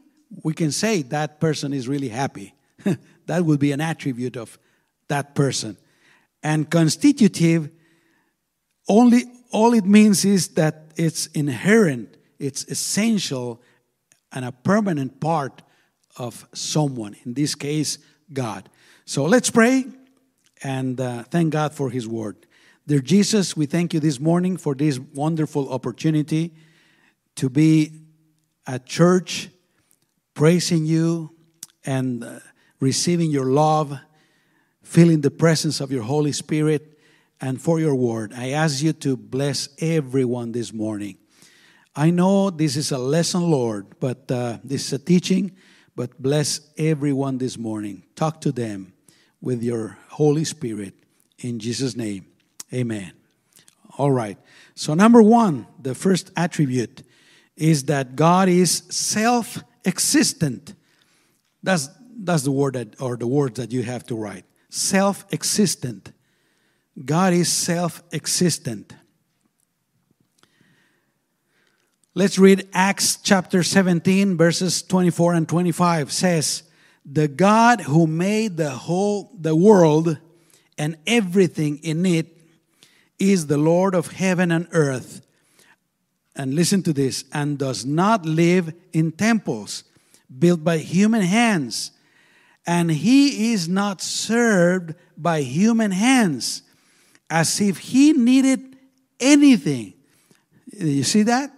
we 0.43 0.55
can 0.55 0.71
say 0.71 1.03
that 1.03 1.41
person 1.41 1.73
is 1.73 1.89
really 1.89 2.09
happy. 2.09 2.55
that 3.27 3.45
would 3.45 3.59
be 3.59 3.73
an 3.73 3.81
attribute 3.81 4.37
of 4.37 4.59
that 5.11 5.35
person. 5.35 5.77
And 6.43 6.71
constitutive 6.71 7.71
only 8.89 9.25
all 9.53 9.75
it 9.75 9.85
means 9.85 10.25
is 10.25 10.49
that 10.55 10.93
it's 10.97 11.27
inherent, 11.29 12.17
it's 12.39 12.65
essential, 12.65 13.63
and 14.33 14.45
a 14.45 14.53
permanent 14.53 15.21
part 15.21 15.63
of 16.17 16.47
someone, 16.55 17.17
in 17.25 17.35
this 17.35 17.55
case, 17.55 17.99
God. 18.33 18.69
So 19.05 19.25
let's 19.25 19.51
pray 19.51 19.85
and 20.63 21.01
uh, 21.01 21.25
thank 21.25 21.53
God 21.53 21.73
for 21.73 21.91
His 21.91 22.07
word. 22.07 22.47
Dear 22.87 23.01
Jesus, 23.01 23.57
we 23.57 23.67
thank 23.67 23.95
you 23.95 24.01
this 24.01 24.19
morning 24.19 24.57
for 24.57 24.75
this 24.75 24.99
wonderful 24.99 25.73
opportunity 25.73 26.55
to 27.37 27.49
be 27.49 27.93
at 28.67 28.87
church, 28.87 29.49
praising 30.35 30.85
you 30.85 31.31
and 31.85 32.25
uh, 32.25 32.39
receiving 32.81 33.31
your 33.31 33.47
love, 33.47 33.99
feeling 34.91 35.21
the 35.21 35.31
presence 35.31 35.81
of 35.81 35.93
your 35.93 36.03
Holy 36.03 36.33
Spirit, 36.33 36.99
and 37.41 37.63
for 37.63 37.79
your 37.79 37.95
word. 37.95 38.33
I 38.35 38.51
ask 38.51 38.83
you 38.83 38.93
to 38.95 39.17
bless 39.17 39.69
everyone 39.79 40.51
this 40.51 40.73
morning. 40.73 41.17
I 41.95 42.11
know 42.11 42.51
this 42.51 42.75
is 42.75 42.91
a 42.91 42.99
lesson, 42.99 43.49
Lord, 43.49 43.87
but 44.01 44.29
uh, 44.33 44.59
this 44.65 44.87
is 44.87 44.95
a 44.95 44.99
teaching, 44.99 45.53
but 45.95 46.21
bless 46.21 46.73
everyone 46.77 47.39
this 47.39 47.57
morning. 47.57 48.03
Talk 48.17 48.41
to 48.41 48.51
them 48.51 48.93
with 49.41 49.63
your 49.63 49.97
Holy 50.09 50.43
Spirit. 50.43 50.95
In 51.39 51.61
Jesus' 51.61 51.95
name, 51.95 52.27
amen. 52.75 53.13
All 53.97 54.11
right. 54.11 54.39
So, 54.75 54.95
number 54.95 55.23
one, 55.23 55.69
the 55.81 55.95
first 55.95 56.33
attribute 56.37 57.05
is 57.57 57.85
that 57.85 58.17
God 58.17 58.49
is 58.49 58.83
self 58.91 59.63
existent. 59.85 60.75
That's, 61.63 61.89
that's 62.19 62.43
the 62.43 62.51
word 62.51 62.75
that, 62.75 63.01
or 63.01 63.17
the 63.17 63.29
words 63.29 63.61
that 63.61 63.71
you 63.71 63.85
have 63.85 64.05
to 64.07 64.17
write. 64.17 64.45
Self 64.71 65.27
existent. 65.33 66.13
God 67.05 67.33
is 67.33 67.51
self 67.51 68.03
existent. 68.13 68.95
Let's 72.15 72.39
read 72.39 72.69
Acts 72.73 73.19
chapter 73.23 73.63
17, 73.63 74.37
verses 74.37 74.83
24 74.83 75.35
and 75.35 75.49
25 75.49 76.11
says, 76.11 76.65
The 77.05 77.29
God 77.29 77.83
who 77.83 78.07
made 78.07 78.57
the 78.57 78.71
whole 78.71 79.31
the 79.39 79.55
world 79.55 80.19
and 80.77 80.97
everything 81.07 81.79
in 81.79 82.05
it 82.07 82.27
is 83.19 83.47
the 83.47 83.59
Lord 83.59 83.95
of 83.95 84.13
heaven 84.13 84.51
and 84.51 84.67
earth. 84.73 85.25
And 86.35 86.55
listen 86.55 86.83
to 86.85 86.93
this, 86.93 87.25
and 87.33 87.59
does 87.59 87.85
not 87.85 88.25
live 88.25 88.73
in 88.93 89.13
temples 89.13 89.85
built 90.39 90.65
by 90.65 90.79
human 90.79 91.23
hands. 91.23 91.91
And 92.67 92.91
he 92.91 93.53
is 93.53 93.69
not 93.69 94.01
served 94.01 94.95
by 95.17 95.43
human 95.43 95.91
hands 95.91 96.63
as 97.29 97.61
if 97.61 97.79
he 97.79 98.13
needed 98.13 98.77
anything. 99.19 99.95
You 100.73 101.03
see 101.03 101.23
that? 101.23 101.51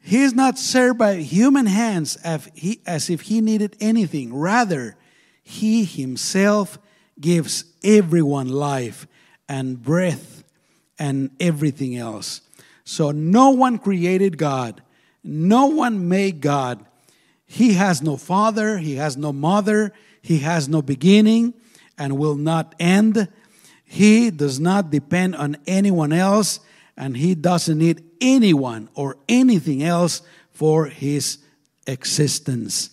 He 0.00 0.22
is 0.22 0.34
not 0.34 0.58
served 0.58 0.98
by 0.98 1.16
human 1.16 1.66
hands 1.66 2.16
as 2.16 3.10
if 3.10 3.20
he 3.22 3.40
needed 3.40 3.76
anything. 3.80 4.34
Rather, 4.34 4.96
he 5.42 5.84
himself 5.84 6.78
gives 7.20 7.64
everyone 7.82 8.48
life 8.48 9.06
and 9.48 9.82
breath 9.82 10.44
and 10.98 11.30
everything 11.40 11.96
else. 11.96 12.40
So 12.84 13.10
no 13.10 13.50
one 13.50 13.78
created 13.78 14.38
God, 14.38 14.82
no 15.22 15.66
one 15.66 16.08
made 16.08 16.40
God. 16.40 16.84
He 17.50 17.72
has 17.72 18.02
no 18.02 18.18
father, 18.18 18.76
he 18.76 18.96
has 18.96 19.16
no 19.16 19.32
mother, 19.32 19.94
he 20.20 20.40
has 20.40 20.68
no 20.68 20.82
beginning 20.82 21.54
and 21.96 22.18
will 22.18 22.36
not 22.36 22.74
end. 22.78 23.26
He 23.84 24.30
does 24.30 24.60
not 24.60 24.90
depend 24.90 25.34
on 25.34 25.56
anyone 25.66 26.12
else, 26.12 26.60
and 26.94 27.16
he 27.16 27.34
doesn't 27.34 27.78
need 27.78 28.04
anyone 28.20 28.90
or 28.94 29.16
anything 29.30 29.82
else 29.82 30.20
for 30.52 30.86
his 30.86 31.38
existence. 31.86 32.90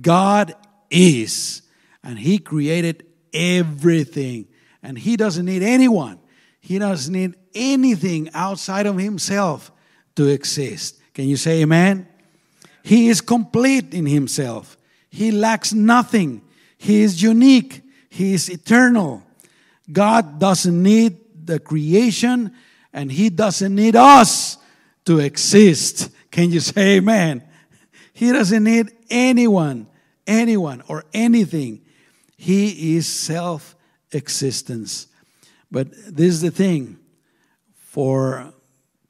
God 0.00 0.54
is, 0.88 1.62
and 2.04 2.16
he 2.16 2.38
created 2.38 3.04
everything, 3.34 4.46
and 4.84 4.96
he 4.96 5.16
doesn't 5.16 5.44
need 5.44 5.64
anyone. 5.64 6.20
He 6.60 6.78
doesn't 6.78 7.12
need 7.12 7.34
anything 7.56 8.30
outside 8.34 8.86
of 8.86 8.98
himself 8.98 9.72
to 10.14 10.28
exist. 10.28 11.00
Can 11.12 11.26
you 11.28 11.36
say 11.36 11.62
amen? 11.62 12.06
He 12.86 13.08
is 13.08 13.20
complete 13.20 13.92
in 13.92 14.06
himself. 14.06 14.76
He 15.10 15.32
lacks 15.32 15.74
nothing. 15.74 16.40
He 16.78 17.02
is 17.02 17.20
unique. 17.20 17.82
He 18.08 18.32
is 18.32 18.48
eternal. 18.48 19.24
God 19.90 20.38
doesn't 20.38 20.80
need 20.84 21.16
the 21.46 21.58
creation 21.58 22.52
and 22.92 23.10
He 23.10 23.28
doesn't 23.28 23.74
need 23.74 23.96
us 23.96 24.58
to 25.04 25.18
exist. 25.18 26.10
Can 26.30 26.52
you 26.52 26.60
say 26.60 26.98
amen? 26.98 27.42
He 28.12 28.30
doesn't 28.30 28.62
need 28.62 28.92
anyone, 29.10 29.88
anyone, 30.24 30.84
or 30.86 31.06
anything. 31.12 31.82
He 32.36 32.94
is 32.96 33.08
self 33.08 33.74
existence. 34.12 35.08
But 35.72 35.90
this 35.90 36.34
is 36.34 36.40
the 36.40 36.52
thing 36.52 37.00
for 37.74 38.54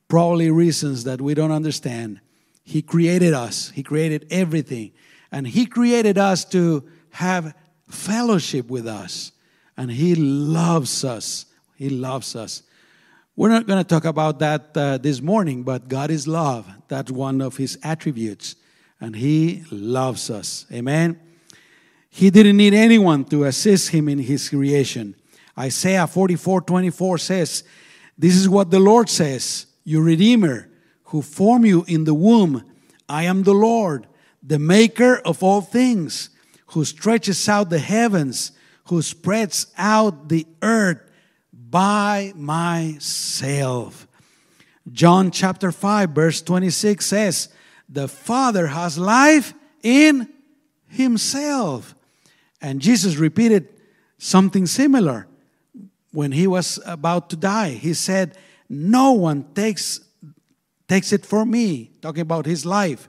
probably 0.09 0.51
reasons 0.51 1.05
that 1.05 1.21
we 1.21 1.35
don't 1.35 1.53
understand. 1.53 2.21
He 2.67 2.83
created 2.83 3.33
us, 3.33 3.71
He 3.71 3.83
created 3.83 4.27
everything, 4.31 4.93
and 5.33 5.47
He 5.47 5.65
created 5.65 6.19
us 6.19 6.45
to 6.47 6.87
have 7.13 7.55
fellowship 7.89 8.69
with 8.69 8.87
us 8.87 9.33
and 9.77 9.91
He 9.91 10.15
loves 10.15 11.05
us. 11.05 11.47
He 11.77 11.91
loves 11.91 12.35
us. 12.35 12.63
We're 13.35 13.51
not 13.51 13.67
going 13.67 13.79
to 13.79 13.89
talk 13.89 14.07
about 14.07 14.39
that 14.39 14.77
uh, 14.77 14.99
this 14.99 15.21
morning, 15.21 15.63
but 15.63 15.89
God 15.89 16.11
is 16.11 16.27
love. 16.27 16.67
That's 16.89 17.11
one 17.11 17.43
of 17.43 17.59
His 17.59 17.79
attributes, 17.83 18.57
and 19.01 19.15
He 19.15 19.65
loves 19.71 20.31
us. 20.31 20.67
Amen. 20.73 21.21
He 22.09 22.31
didn't 22.31 22.57
need 22.57 22.73
anyone 22.73 23.25
to 23.27 23.45
assist 23.45 23.91
Him 23.91 24.09
in 24.09 24.19
His 24.19 24.49
creation. 24.49 25.15
Isaiah 25.59 26.07
44 26.07 26.63
24 26.63 27.19
says, 27.19 27.65
This 28.17 28.35
is 28.37 28.49
what 28.49 28.71
the 28.71 28.81
Lord 28.81 29.11
says, 29.11 29.67
your 29.85 30.03
Redeemer, 30.03 30.71
who 31.07 31.23
formed 31.23 31.67
you 31.67 31.85
in 31.89 32.05
the 32.05 32.15
womb. 32.15 32.65
I 33.09 33.25
am 33.25 33.43
the 33.43 33.55
Lord, 33.55 34.07
the 34.43 34.59
maker 34.59 35.17
of 35.17 35.43
all 35.43 35.61
things, 35.61 36.31
who 36.69 36.85
stretches 36.85 37.49
out 37.49 37.71
the 37.71 37.79
heavens 37.79 38.53
who 38.87 39.03
spreads 39.03 39.67
out 39.77 40.29
the 40.29 40.47
earth 40.63 41.01
by 41.53 42.33
myself. 42.37 44.07
John 44.91 45.31
chapter 45.31 45.73
5, 45.73 46.11
verse 46.11 46.43
26 46.43 47.05
says, 47.05 47.49
The 47.89 48.09
Father 48.09 48.69
has 48.69 48.97
life 48.97 49.55
in 49.83 50.29
himself. 50.89 51.95
And 52.61 52.81
Jesus 52.81 53.17
repeated 53.17 53.69
something 54.19 54.67
similar 54.67 55.27
when 56.13 56.33
he 56.33 56.47
was 56.47 56.79
about 56.87 57.31
to 57.31 57.37
die. 57.37 57.71
He 57.71 57.93
said, 57.93 58.39
No 58.69 59.13
one 59.13 59.53
takes, 59.55 60.01
takes 60.89 61.13
it 61.13 61.27
for 61.27 61.45
me, 61.45 61.91
talking 62.01 62.23
about 62.23 62.47
his 62.47 62.65
life, 62.65 63.09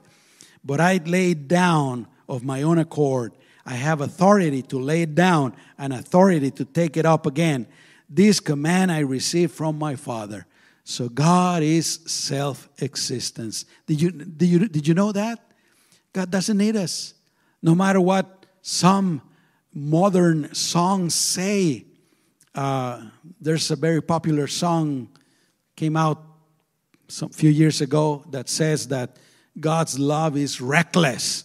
but 0.64 0.80
I 0.80 1.00
laid 1.04 1.48
down 1.48 2.06
of 2.28 2.44
my 2.44 2.62
own 2.62 2.78
accord. 2.78 3.32
I 3.64 3.74
have 3.74 4.00
authority 4.00 4.62
to 4.62 4.78
lay 4.78 5.02
it 5.02 5.14
down 5.14 5.54
and 5.76 5.92
authority 5.92 6.50
to 6.52 6.64
take 6.64 6.96
it 6.96 7.06
up 7.06 7.26
again. 7.26 7.66
This 8.08 8.40
command 8.40 8.90
I 8.90 9.00
received 9.00 9.52
from 9.52 9.78
my 9.78 9.94
Father. 9.96 10.46
So 10.84 11.08
God 11.08 11.62
is 11.62 12.00
self 12.06 12.68
existence. 12.78 13.66
Did 13.86 14.00
you, 14.00 14.10
did, 14.10 14.46
you, 14.46 14.68
did 14.68 14.88
you 14.88 14.94
know 14.94 15.12
that? 15.12 15.38
God 16.14 16.30
doesn't 16.30 16.56
need 16.56 16.76
us. 16.76 17.12
No 17.62 17.74
matter 17.74 18.00
what 18.00 18.46
some 18.62 19.20
modern 19.74 20.54
songs 20.54 21.14
say, 21.14 21.84
uh, 22.54 23.02
there's 23.40 23.70
a 23.70 23.76
very 23.76 24.02
popular 24.02 24.46
song 24.46 25.08
came 25.76 25.96
out 25.96 26.27
some 27.08 27.30
few 27.30 27.50
years 27.50 27.80
ago 27.80 28.24
that 28.30 28.48
says 28.48 28.88
that 28.88 29.16
God's 29.58 29.98
love 29.98 30.36
is 30.36 30.60
reckless 30.60 31.44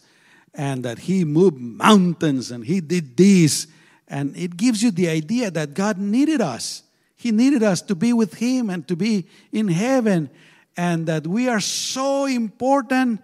and 0.54 0.84
that 0.86 1.00
he 1.00 1.24
moved 1.24 1.58
mountains 1.58 2.52
and 2.52 2.66
he 2.66 2.82
did 2.82 3.18
this. 3.18 3.68
And 4.08 4.36
it 4.38 4.58
gives 4.58 4.84
you 4.84 4.92
the 4.92 5.10
idea 5.10 5.50
that 5.52 5.74
God 5.74 5.98
needed 5.98 6.42
us. 6.42 6.84
He 7.16 7.32
needed 7.32 7.64
us 7.64 7.82
to 7.84 7.96
be 7.96 8.14
with 8.14 8.36
him 8.36 8.70
and 8.70 8.88
to 8.88 8.96
be 8.96 9.28
in 9.52 9.70
heaven, 9.70 10.30
and 10.76 11.08
that 11.08 11.26
we 11.26 11.48
are 11.48 11.62
so 11.62 12.26
important 12.26 13.22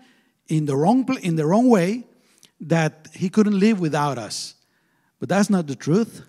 in 0.47 0.65
the 0.65 0.75
wrong, 0.77 1.05
in 1.21 1.35
the 1.35 1.45
wrong 1.45 1.69
way 1.69 2.05
that 2.61 3.09
he 3.13 3.29
couldn't 3.29 3.59
live 3.59 3.79
without 3.79 4.17
us. 4.17 4.55
But 5.19 5.27
that's 5.27 5.49
not 5.49 5.67
the 5.67 5.75
truth. 5.75 6.25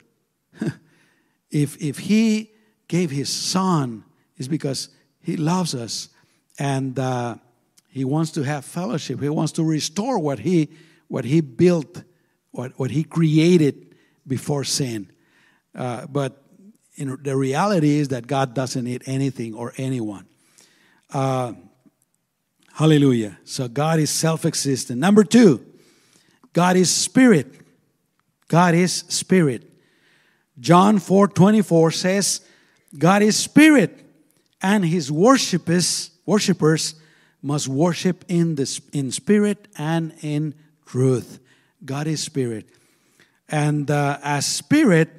if, 1.51 1.81
if 1.81 1.99
he 1.99 2.51
gave 2.89 3.13
his 3.13 3.29
son, 3.29 4.05
it's 4.37 4.49
because 4.49 4.89
he 5.23 5.37
loves 5.37 5.75
us 5.75 6.09
and 6.59 6.99
uh, 6.99 7.37
he 7.89 8.05
wants 8.05 8.31
to 8.33 8.43
have 8.43 8.65
fellowship. 8.65 9.21
He 9.21 9.29
wants 9.29 9.53
to 9.53 9.65
restore 9.65 10.19
what 10.19 10.41
he 10.41 10.71
what 11.09 11.25
he 11.25 11.41
built, 11.41 12.05
what, 12.53 12.79
what 12.79 12.93
he 12.93 13.03
created 13.03 13.97
before 14.27 14.63
sin. 14.63 15.11
Uh, 15.75 16.07
but 16.07 16.41
in, 16.95 17.19
the 17.23 17.37
reality 17.37 17.99
is 17.99 18.09
that 18.09 18.29
God 18.29 18.55
doesn't 18.55 18.85
need 18.85 19.03
anything 19.07 19.55
or 19.55 19.73
anyone. 19.77 20.27
Uh, 21.13 21.55
hallelujah. 22.75 23.39
So 23.45 23.67
God 23.67 23.99
is 23.99 24.11
self 24.11 24.45
existent. 24.47 25.01
Number 25.01 25.25
two, 25.25 25.65
God 26.53 26.77
is 26.77 26.95
spirit. 26.95 27.55
God 28.47 28.75
is 28.75 28.93
spirit. 29.09 29.71
John 30.61 30.99
4 30.99 31.29
24 31.29 31.91
says, 31.91 32.41
God 32.97 33.23
is 33.23 33.37
spirit, 33.37 34.05
and 34.63 34.85
his 34.85 35.11
worshippers, 35.11 36.11
worshippers 36.27 36.95
must 37.43 37.69
worship 37.69 38.25
in, 38.29 38.55
the, 38.55 38.81
in 38.93 39.11
spirit 39.11 39.69
and 39.77 40.13
in 40.23 40.55
truth. 40.87 41.41
God 41.85 42.07
is 42.07 42.23
spirit. 42.23 42.69
And 43.49 43.91
uh, 43.91 44.19
as 44.23 44.47
spirit, 44.47 45.11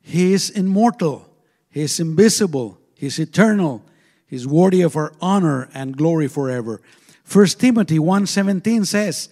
he 0.00 0.32
is 0.32 0.50
immortal. 0.50 1.26
He's 1.70 2.00
invisible, 2.00 2.78
He's 2.94 3.18
eternal, 3.18 3.84
He's 4.26 4.46
worthy 4.46 4.82
of 4.82 4.96
our 4.96 5.12
honor 5.20 5.68
and 5.72 5.96
glory 5.96 6.28
forever. 6.28 6.80
1 7.30 7.46
Timothy 7.58 7.98
1:17 7.98 8.84
says, 8.84 9.28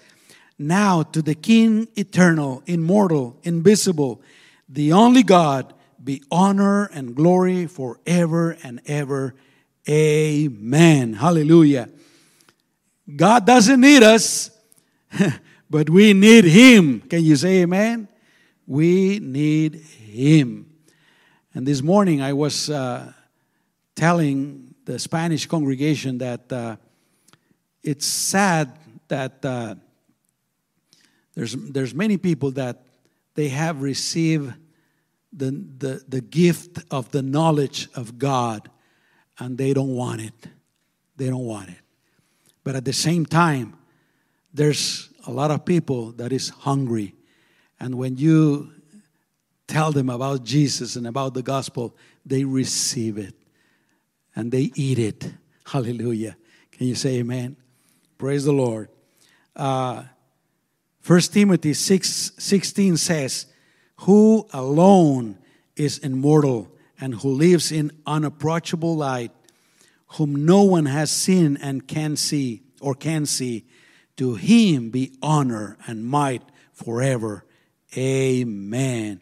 "Now 0.59 1.03
to 1.03 1.21
the 1.21 1.35
King 1.35 1.89
eternal, 1.97 2.63
immortal, 2.67 3.37
invisible, 3.43 4.21
the 4.69 4.93
only 4.93 5.23
God, 5.23 5.75
be 6.03 6.23
honor 6.31 6.87
and 6.87 7.15
glory 7.15 7.67
forever 7.67 8.57
and 8.63 8.81
ever. 8.87 9.35
Amen." 9.89 11.15
Hallelujah. 11.15 11.89
God 13.17 13.47
doesn't 13.47 13.81
need 13.81 14.03
us, 14.03 14.51
but 15.71 15.89
we 15.89 16.13
need 16.13 16.45
him. 16.45 17.01
Can 17.01 17.25
you 17.25 17.37
say 17.37 17.63
amen? 17.63 18.09
We 18.67 19.19
need 19.19 19.77
him. 19.77 20.71
And 21.55 21.67
this 21.67 21.83
morning 21.83 22.21
I 22.21 22.35
was 22.35 22.69
uh, 22.69 23.13
telling 23.97 24.75
the 24.85 24.99
Spanish 24.99 25.47
congregation 25.47 26.19
that 26.19 26.53
uh, 26.53 26.77
it's 27.83 28.07
sad 28.07 28.79
that 29.09 29.45
uh, 29.45 29.75
there's, 31.35 31.55
there's 31.55 31.95
many 31.95 32.19
people 32.19 32.51
that 32.53 32.85
they 33.35 33.49
have 33.49 33.81
received 33.81 34.53
the, 35.33 35.51
the, 35.79 36.05
the 36.09 36.21
gift 36.21 36.79
of 36.91 37.11
the 37.11 37.23
knowledge 37.23 37.89
of 37.95 38.19
God 38.19 38.71
and 39.39 39.57
they 39.59 39.73
don't 39.73 39.95
want 39.95 40.21
it. 40.21 40.49
They 41.17 41.29
don't 41.29 41.45
want 41.45 41.69
it. 41.69 41.79
But 42.65 42.77
at 42.77 42.85
the 42.85 42.93
same 42.93 43.27
time, 43.27 43.77
there's 44.53 45.11
a 45.27 45.31
lot 45.31 45.51
of 45.51 45.65
people 45.65 46.13
that 46.13 46.33
is 46.33 46.49
hungry. 46.49 47.15
And 47.79 47.97
when 47.97 48.17
you 48.17 48.73
tell 49.67 49.93
them 49.93 50.09
about 50.09 50.45
Jesus 50.45 50.97
and 50.97 51.07
about 51.07 51.35
the 51.35 51.43
gospel, 51.43 51.97
they 52.25 52.45
receive 52.45 53.19
it 53.19 53.35
and 54.35 54.51
they 54.51 54.71
eat 54.75 54.99
it. 54.99 55.33
Hallelujah. 55.67 56.37
Can 56.73 56.87
you 56.87 56.95
say 56.95 57.19
amen? 57.19 57.57
Praise 58.17 58.45
the 58.45 58.53
Lord. 58.53 58.89
Uh, 59.55 60.05
1 61.07 61.21
Timothy 61.21 61.75
6 61.75 62.33
16 62.39 62.97
says, 62.97 63.47
Who 64.03 64.47
alone 64.53 65.39
is 65.77 65.99
immortal 65.99 66.71
and 67.01 67.15
who 67.15 67.31
lives 67.31 67.73
in 67.73 67.93
unapproachable 68.07 68.97
light, 68.97 69.33
whom 70.13 70.45
no 70.47 70.63
one 70.63 70.87
has 70.87 71.11
seen 71.11 71.57
and 71.57 71.87
can 71.87 72.17
see 72.17 72.63
or 72.81 72.95
can 72.95 73.27
see, 73.27 73.65
to 74.17 74.35
him 74.35 74.91
be 74.91 75.13
honor 75.23 75.77
and 75.87 76.05
might 76.05 76.43
forever. 76.73 77.45
Amen. 77.97 79.21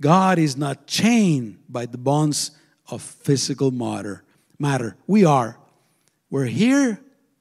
God 0.00 0.38
is 0.38 0.56
not 0.56 0.86
chained 0.86 1.58
by 1.68 1.86
the 1.86 1.98
bonds 1.98 2.50
of 2.90 3.02
physical 3.02 3.70
matter. 3.70 4.24
Matter. 4.58 4.96
We 5.06 5.24
are. 5.24 5.58
We're 6.30 6.46
here. 6.46 7.00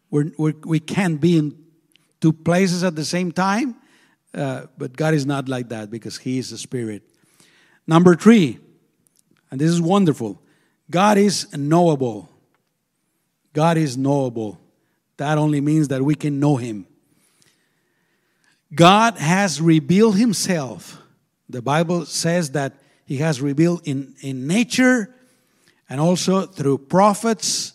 We're, 0.10 0.32
we're, 0.38 0.54
we 0.64 0.80
can 0.80 1.14
not 1.14 1.22
be 1.22 1.38
in 1.38 1.58
two 2.20 2.34
places 2.34 2.84
at 2.84 2.96
the 2.96 3.06
same 3.06 3.32
time, 3.32 3.76
uh, 4.34 4.67
but 4.78 4.96
God 4.96 5.13
is 5.13 5.26
not 5.26 5.50
like 5.50 5.70
that 5.70 5.89
because 5.89 6.17
He 6.17 6.39
is 6.39 6.52
a 6.52 6.58
spirit. 6.58 7.04
Number 7.88 8.15
three, 8.15 8.60
and 9.50 9.60
this 9.60 9.70
is 9.70 9.82
wonderful 9.82 10.41
God 10.89 11.17
is 11.17 11.56
knowable. 11.56 12.30
God 13.54 13.78
is 13.78 13.98
knowable. 13.98 14.60
That 15.17 15.38
only 15.38 15.62
means 15.62 15.89
that 15.89 16.02
we 16.02 16.15
can 16.15 16.39
know 16.39 16.56
Him. 16.56 16.88
God 18.74 19.17
has 19.17 19.60
revealed 19.60 20.17
Himself 20.17 21.02
the 21.52 21.62
Bible 21.62 22.06
says 22.06 22.52
that 22.52 22.74
He 23.06 23.17
has 23.17 23.41
revealed 23.41 23.82
in, 23.84 24.15
in 24.22 24.48
nature 24.48 25.13
and 25.89 26.00
also 26.00 26.46
through 26.46 26.78
prophets, 26.78 27.74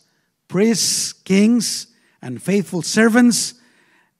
priests, 0.48 1.12
kings, 1.12 1.88
and 2.22 2.42
faithful 2.42 2.80
servants, 2.80 3.54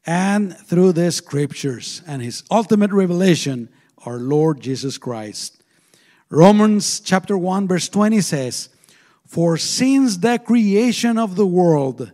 and 0.06 0.56
through 0.56 0.92
the 0.92 1.10
scriptures 1.10 2.00
and 2.06 2.22
His 2.22 2.44
ultimate 2.50 2.92
revelation, 2.92 3.68
our 4.04 4.18
Lord 4.18 4.60
Jesus 4.60 4.98
Christ. 4.98 5.62
Romans 6.30 7.00
chapter 7.00 7.36
1, 7.36 7.66
verse 7.66 7.88
20 7.88 8.20
says, 8.20 8.68
For 9.26 9.56
since 9.56 10.18
the 10.18 10.38
creation 10.38 11.18
of 11.18 11.34
the 11.34 11.46
world, 11.46 12.12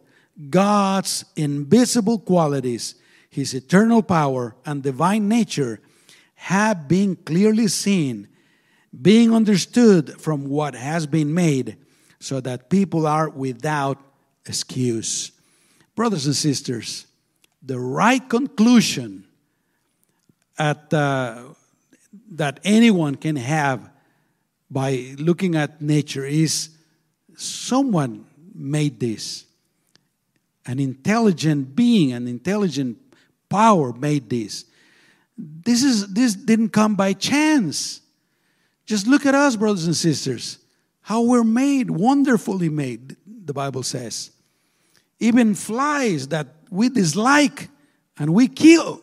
God's 0.48 1.26
invisible 1.36 2.18
qualities, 2.18 2.94
His 3.28 3.52
eternal 3.52 4.02
power, 4.02 4.56
and 4.64 4.82
divine 4.82 5.28
nature, 5.28 5.80
have 6.34 6.88
been 6.88 7.14
clearly 7.16 7.68
seen, 7.68 8.28
being 9.00 9.34
understood 9.34 10.20
from 10.20 10.48
what 10.48 10.74
has 10.74 11.06
been 11.06 11.32
made, 11.32 11.76
so 12.18 12.40
that 12.40 12.70
people 12.70 13.06
are 13.06 13.28
without 13.28 13.98
excuse. 14.46 15.32
Brothers 15.94 16.26
and 16.26 16.36
sisters, 16.36 17.06
the 17.62 17.78
right 17.78 18.26
conclusion 18.28 19.24
at, 20.58 20.92
uh, 20.92 21.42
that 22.32 22.60
anyone 22.64 23.14
can 23.14 23.36
have 23.36 23.90
by 24.70 25.14
looking 25.18 25.54
at 25.54 25.80
nature 25.80 26.24
is 26.24 26.70
someone 27.36 28.26
made 28.54 28.98
this. 29.00 29.44
An 30.66 30.78
intelligent 30.78 31.74
being, 31.74 32.12
an 32.12 32.28
intelligent 32.28 32.98
power 33.48 33.92
made 33.92 34.30
this. 34.30 34.64
This, 35.36 35.82
is, 35.82 36.12
this 36.12 36.34
didn't 36.34 36.70
come 36.70 36.94
by 36.94 37.12
chance. 37.12 38.00
Just 38.86 39.06
look 39.06 39.26
at 39.26 39.34
us, 39.34 39.56
brothers 39.56 39.86
and 39.86 39.96
sisters. 39.96 40.58
How 41.02 41.22
we're 41.22 41.44
made, 41.44 41.90
wonderfully 41.90 42.68
made, 42.68 43.16
the 43.26 43.52
Bible 43.52 43.82
says. 43.82 44.30
Even 45.22 45.54
flies 45.54 46.28
that 46.28 46.48
we 46.68 46.88
dislike 46.88 47.68
and 48.18 48.34
we 48.34 48.48
kill. 48.48 49.00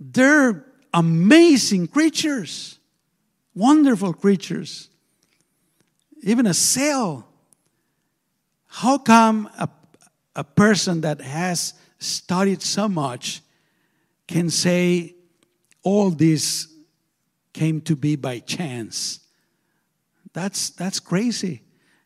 They're 0.00 0.64
amazing 0.94 1.88
creatures, 1.88 2.78
wonderful 3.54 4.14
creatures. 4.14 4.88
Even 6.22 6.46
a 6.46 6.54
cell. 6.54 7.28
How 8.66 8.96
come 8.96 9.50
a, 9.58 9.68
a 10.34 10.44
person 10.44 11.02
that 11.02 11.20
has 11.20 11.74
studied 11.98 12.62
so 12.62 12.88
much 12.88 13.42
can 14.26 14.48
say 14.48 15.14
all 15.82 16.08
this 16.08 16.68
came 17.52 17.82
to 17.82 17.94
be 17.94 18.16
by 18.16 18.38
chance. 18.38 19.20
That's, 20.32 20.70
that's 20.70 20.98
crazy. 20.98 21.63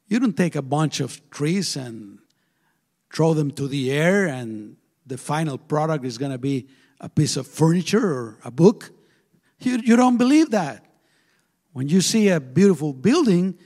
You 0.09 0.19
don't 0.19 0.37
take 0.37 0.57
a 0.57 0.63
bunch 0.63 1.01
of 1.01 1.31
trees 1.31 1.77
and 1.77 2.19
throw 3.13 3.35
them 3.35 3.51
to 3.53 3.69
the 3.69 3.93
air, 3.93 4.27
and 4.27 4.77
the 5.07 5.19
final 5.19 5.59
product 5.59 6.05
is 6.05 6.19
going 6.19 6.33
to 6.33 6.39
be 6.39 6.69
a 7.01 7.09
piece 7.09 7.37
of 7.37 7.47
furniture 7.47 8.05
or 8.05 8.39
a 8.45 8.51
book. 8.51 8.91
You, 9.61 9.79
you 9.79 9.97
don't 9.97 10.17
believe 10.17 10.51
that. 10.51 10.85
When 11.73 11.89
you 11.89 12.01
see 12.01 12.29
a 12.29 12.41
beautiful 12.41 12.93
building, 12.93 13.59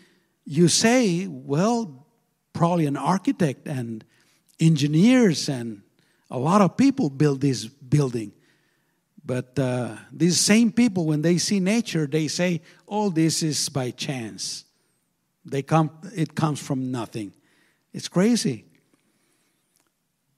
you 0.44 0.68
say, 0.68 1.26
well, 1.26 2.06
probably 2.52 2.86
an 2.86 2.96
architect 2.96 3.66
and 3.66 4.04
engineers 4.60 5.48
and 5.48 5.82
a 6.30 6.38
lot 6.38 6.62
of 6.62 6.76
people 6.76 7.10
build 7.10 7.40
this 7.40 7.66
building. 7.66 8.32
But 9.24 9.58
uh, 9.58 9.96
these 10.10 10.40
same 10.40 10.72
people, 10.72 11.06
when 11.06 11.22
they 11.22 11.38
see 11.38 11.60
nature, 11.60 12.06
they 12.06 12.26
say, 12.26 12.60
"All 12.86 13.10
this 13.10 13.42
is 13.42 13.68
by 13.68 13.92
chance." 13.92 14.64
They 15.44 15.62
come; 15.62 15.90
it 16.14 16.34
comes 16.34 16.60
from 16.60 16.90
nothing. 16.90 17.32
It's 17.92 18.08
crazy. 18.08 18.64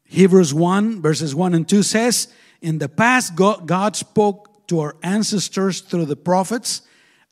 Hebrews 0.04 0.54
one 0.54 1.00
verses 1.02 1.34
one 1.34 1.54
and 1.54 1.68
two 1.68 1.82
says, 1.82 2.28
"In 2.60 2.78
the 2.78 2.88
past, 2.88 3.34
God 3.34 3.96
spoke 3.96 4.66
to 4.68 4.80
our 4.80 4.96
ancestors 5.02 5.80
through 5.80 6.06
the 6.06 6.16
prophets 6.16 6.82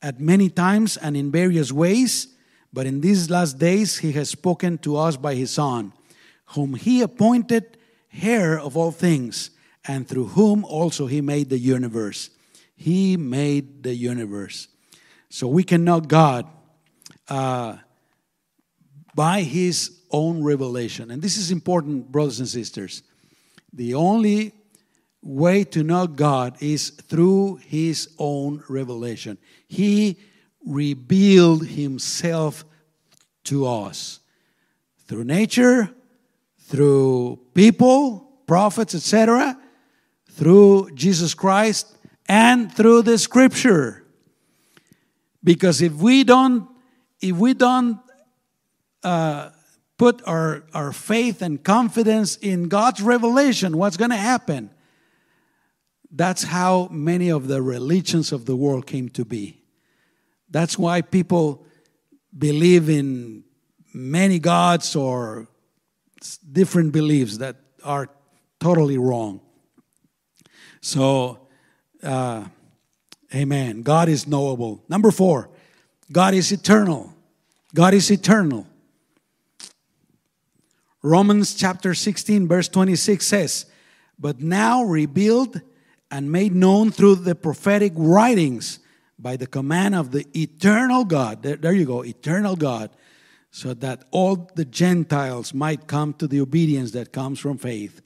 at 0.02 0.20
many 0.20 0.48
times 0.48 0.96
and 0.96 1.16
in 1.16 1.30
various 1.30 1.72
ways, 1.72 2.28
but 2.72 2.86
in 2.86 3.00
these 3.00 3.30
last 3.30 3.58
days, 3.58 3.98
He 3.98 4.12
has 4.12 4.28
spoken 4.28 4.78
to 4.78 4.96
us 4.96 5.16
by 5.16 5.34
His 5.34 5.52
Son, 5.52 5.92
whom 6.46 6.74
He 6.74 7.00
appointed 7.00 7.78
heir 8.12 8.58
of 8.58 8.76
all 8.76 8.92
things." 8.92 9.50
and 9.84 10.08
through 10.08 10.28
whom 10.28 10.64
also 10.64 11.06
he 11.06 11.20
made 11.20 11.50
the 11.50 11.58
universe. 11.58 12.30
He 12.76 13.16
made 13.16 13.82
the 13.82 13.94
universe. 13.94 14.68
So 15.28 15.48
we 15.48 15.64
can 15.64 15.84
know 15.84 16.00
God 16.00 16.46
uh, 17.32 17.78
by 19.14 19.42
his 19.42 20.00
own 20.10 20.42
revelation. 20.42 21.10
And 21.10 21.22
this 21.22 21.36
is 21.36 21.50
important, 21.50 22.12
brothers 22.12 22.40
and 22.40 22.48
sisters. 22.48 23.02
The 23.72 23.94
only 23.94 24.52
way 25.22 25.64
to 25.64 25.82
know 25.82 26.06
God 26.06 26.56
is 26.60 26.90
through 26.90 27.56
his 27.66 28.14
own 28.18 28.62
revelation. 28.68 29.38
He 29.66 30.18
revealed 30.66 31.66
himself 31.66 32.64
to 33.44 33.66
us 33.66 34.20
through 35.06 35.24
nature, 35.24 35.90
through 36.58 37.40
people, 37.54 38.42
prophets, 38.46 38.94
etc 38.94 39.56
through 40.32 40.90
Jesus 40.94 41.34
Christ 41.34 41.94
and 42.28 42.72
through 42.72 43.02
the 43.02 43.18
scripture. 43.18 44.04
Because 45.44 45.82
if 45.82 45.94
we 45.94 46.24
don't, 46.24 46.68
if 47.22 47.36
we 47.36 47.54
don't 47.54 47.98
uh, 49.04 49.50
put 49.96 50.20
our, 50.26 50.64
our 50.74 50.92
faith 50.92 51.40
and 51.40 51.62
confidence 51.62 52.36
in 52.36 52.68
God's 52.68 53.00
revelation, 53.00 53.76
what's 53.76 53.96
going 53.96 54.10
to 54.10 54.16
happen? 54.16 54.70
That's 56.10 56.42
how 56.42 56.88
many 56.90 57.30
of 57.30 57.46
the 57.46 57.62
religions 57.62 58.32
of 58.32 58.44
the 58.44 58.56
world 58.56 58.86
came 58.86 59.08
to 59.10 59.24
be. 59.24 59.62
That's 60.50 60.76
why 60.76 61.00
people 61.00 61.64
believe 62.36 62.90
in 62.90 63.44
many 63.94 64.38
gods 64.38 64.94
or 64.96 65.48
different 66.50 66.92
beliefs 66.92 67.38
that 67.38 67.56
are 67.84 68.08
totally 68.60 68.98
wrong. 68.98 69.40
So, 70.80 71.48
uh, 72.02 72.44
amen. 73.34 73.82
God 73.82 74.08
is 74.08 74.26
knowable. 74.26 74.84
Number 74.88 75.10
four, 75.10 75.48
God 76.10 76.34
is 76.34 76.52
eternal. 76.52 77.11
God 77.74 77.94
is 77.94 78.10
eternal. 78.10 78.66
Romans 81.02 81.54
chapter 81.54 81.94
16, 81.94 82.46
verse 82.46 82.68
26 82.68 83.26
says, 83.26 83.66
But 84.18 84.40
now 84.40 84.84
revealed 84.84 85.60
and 86.10 86.30
made 86.30 86.54
known 86.54 86.90
through 86.90 87.16
the 87.16 87.34
prophetic 87.34 87.92
writings 87.96 88.78
by 89.18 89.36
the 89.36 89.46
command 89.46 89.94
of 89.94 90.10
the 90.10 90.26
eternal 90.36 91.04
God. 91.04 91.42
There, 91.42 91.56
there, 91.56 91.72
you 91.72 91.86
go, 91.86 92.04
eternal 92.04 92.54
God, 92.54 92.90
so 93.50 93.74
that 93.74 94.04
all 94.10 94.50
the 94.54 94.64
Gentiles 94.64 95.54
might 95.54 95.86
come 95.86 96.12
to 96.14 96.28
the 96.28 96.40
obedience 96.40 96.92
that 96.92 97.12
comes 97.12 97.40
from 97.40 97.58
faith. 97.58 98.00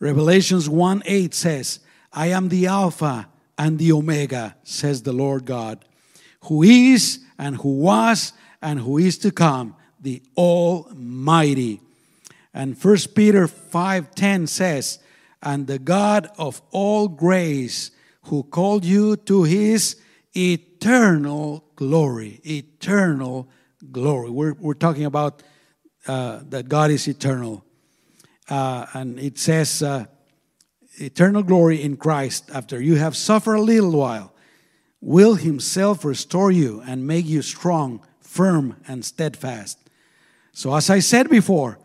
Revelations 0.00 0.68
1 0.68 1.02
8 1.06 1.34
says, 1.34 1.80
I 2.12 2.28
am 2.28 2.48
the 2.48 2.66
Alpha 2.66 3.28
and 3.56 3.78
the 3.78 3.92
Omega, 3.92 4.56
says 4.64 5.02
the 5.02 5.12
Lord 5.12 5.44
God, 5.44 5.84
who 6.44 6.62
is 6.62 7.20
and 7.38 7.56
who 7.56 7.76
was 7.78 8.32
and 8.62 8.80
who 8.80 8.98
is 8.98 9.18
to 9.18 9.30
come, 9.30 9.74
the 10.00 10.22
Almighty. 10.36 11.80
And 12.54 12.76
1 12.76 13.14
Peter 13.14 13.46
5:10 13.46 14.46
says, 14.46 14.98
"And 15.42 15.66
the 15.66 15.78
God 15.78 16.30
of 16.38 16.62
all 16.70 17.08
grace, 17.08 17.90
who 18.24 18.42
called 18.42 18.84
you 18.84 19.16
to 19.16 19.44
his 19.44 19.96
eternal 20.36 21.64
glory, 21.76 22.40
eternal 22.44 23.48
glory." 23.92 24.30
We're, 24.30 24.54
we're 24.54 24.74
talking 24.74 25.04
about 25.04 25.42
uh, 26.06 26.40
that 26.48 26.68
God 26.68 26.90
is 26.90 27.06
eternal. 27.06 27.64
Uh, 28.48 28.86
and 28.94 29.18
it 29.18 29.38
says, 29.38 29.82
uh, 29.82 30.06
eternal 30.94 31.42
glory 31.42 31.82
in 31.82 31.96
Christ, 31.96 32.50
after 32.52 32.80
you 32.80 32.96
have 32.96 33.16
suffered 33.16 33.56
a 33.56 33.62
little 33.62 33.92
while, 33.92 34.32
will 35.00 35.34
himself 35.34 36.04
restore 36.04 36.50
you 36.50 36.82
and 36.86 37.06
make 37.06 37.26
you 37.26 37.42
strong, 37.42 38.00
firm, 38.38 38.76
and 38.86 39.04
steadfast. 39.04 39.80
So, 40.52 40.72
as 40.76 40.88
I 40.90 41.00
said 41.00 41.28
before, 41.28 41.76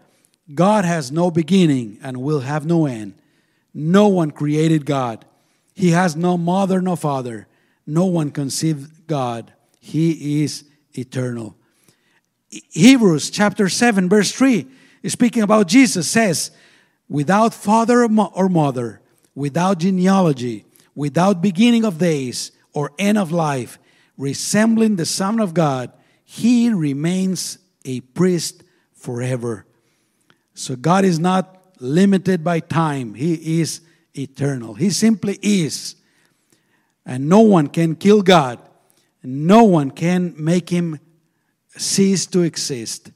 God 0.54 0.86
has 0.86 1.12
no 1.12 1.32
beginning 1.32 1.98
and 2.04 2.22
will 2.22 2.42
have 2.42 2.64
no 2.64 2.86
end. 2.86 3.16
No 3.74 4.08
one 4.08 4.30
created 4.30 4.86
God. 4.86 5.26
He 5.74 5.90
has 5.90 6.16
no 6.16 6.38
mother, 6.38 6.80
no 6.80 6.96
father. 6.96 7.48
No 7.88 8.06
one 8.06 8.30
conceived 8.30 9.08
God. 9.08 9.52
He 9.80 10.44
is 10.44 10.64
eternal. 10.94 11.56
Hebrews 12.70 13.32
chapter 13.32 13.68
7, 13.68 14.08
verse 14.08 14.32
3, 14.32 14.68
speaking 15.08 15.42
about 15.42 15.68
Jesus, 15.68 16.08
says, 16.08 16.52
Without 17.10 17.56
father 17.56 18.04
or 18.04 18.48
mother, 18.50 19.02
without 19.34 19.80
genealogy, 19.80 20.66
without 20.94 21.42
beginning 21.42 21.84
of 21.84 21.98
days 21.98 22.52
or 22.74 22.92
end 23.00 23.18
of 23.18 23.32
life, 23.32 23.80
resembling 24.20 24.98
the 24.98 25.08
Son 25.08 25.40
of 25.40 25.56
God, 25.56 25.92
he 26.26 26.70
remains 26.70 27.58
a 27.86 28.02
priest 28.02 28.64
forever. 28.94 29.66
So 30.54 30.76
God 30.76 31.06
is 31.06 31.20
not 31.20 31.62
limited 31.80 32.44
by 32.44 32.60
time, 32.60 33.14
He 33.14 33.60
is 33.60 33.82
eternal. 34.14 34.74
He 34.76 34.90
simply 34.90 35.38
is. 35.42 35.96
And 37.06 37.28
no 37.28 37.42
one 37.42 37.68
can 37.68 37.96
kill 37.96 38.22
God, 38.22 38.60
no 39.22 39.64
one 39.64 39.92
can 39.92 40.34
make 40.38 40.70
Him 40.70 41.00
cease 41.76 42.26
to 42.28 42.42
exist. 42.42 43.12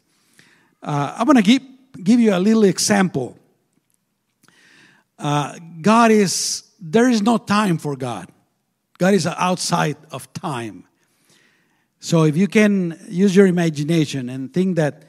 Uh, 0.81 1.15
I'm 1.17 1.25
going 1.25 1.37
to 1.37 1.41
give, 1.41 1.61
give 2.03 2.19
you 2.19 2.33
a 2.33 2.39
little 2.39 2.63
example. 2.63 3.37
Uh, 5.17 5.57
God 5.81 6.11
is, 6.11 6.63
there 6.79 7.09
is 7.09 7.21
no 7.21 7.37
time 7.37 7.77
for 7.77 7.95
God. 7.95 8.29
God 8.97 9.13
is 9.13 9.25
outside 9.25 9.97
of 10.11 10.31
time. 10.33 10.85
So 11.99 12.23
if 12.23 12.37
you 12.37 12.47
can 12.47 12.99
use 13.09 13.35
your 13.35 13.47
imagination 13.47 14.29
and 14.29 14.53
think 14.53 14.75
that 14.75 15.03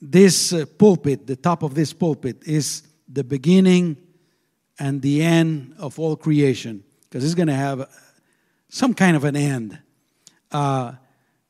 this 0.00 0.52
uh, 0.52 0.64
pulpit, 0.78 1.26
the 1.26 1.36
top 1.36 1.62
of 1.62 1.74
this 1.74 1.92
pulpit, 1.92 2.46
is 2.46 2.82
the 3.08 3.24
beginning 3.24 3.96
and 4.78 5.02
the 5.02 5.22
end 5.22 5.74
of 5.78 5.98
all 5.98 6.14
creation, 6.14 6.84
because 7.02 7.24
it's 7.24 7.34
going 7.34 7.48
to 7.48 7.54
have 7.54 7.90
some 8.68 8.94
kind 8.94 9.16
of 9.16 9.24
an 9.24 9.34
end. 9.34 9.78
Uh, 10.52 10.92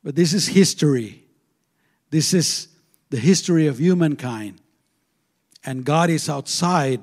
but 0.02 0.16
this 0.16 0.32
is 0.32 0.48
history. 0.48 1.24
This 2.10 2.32
is 2.32 2.68
the 3.10 3.18
history 3.18 3.66
of 3.66 3.78
humankind. 3.78 4.60
And 5.64 5.84
God 5.84 6.08
is 6.08 6.28
outside 6.30 7.02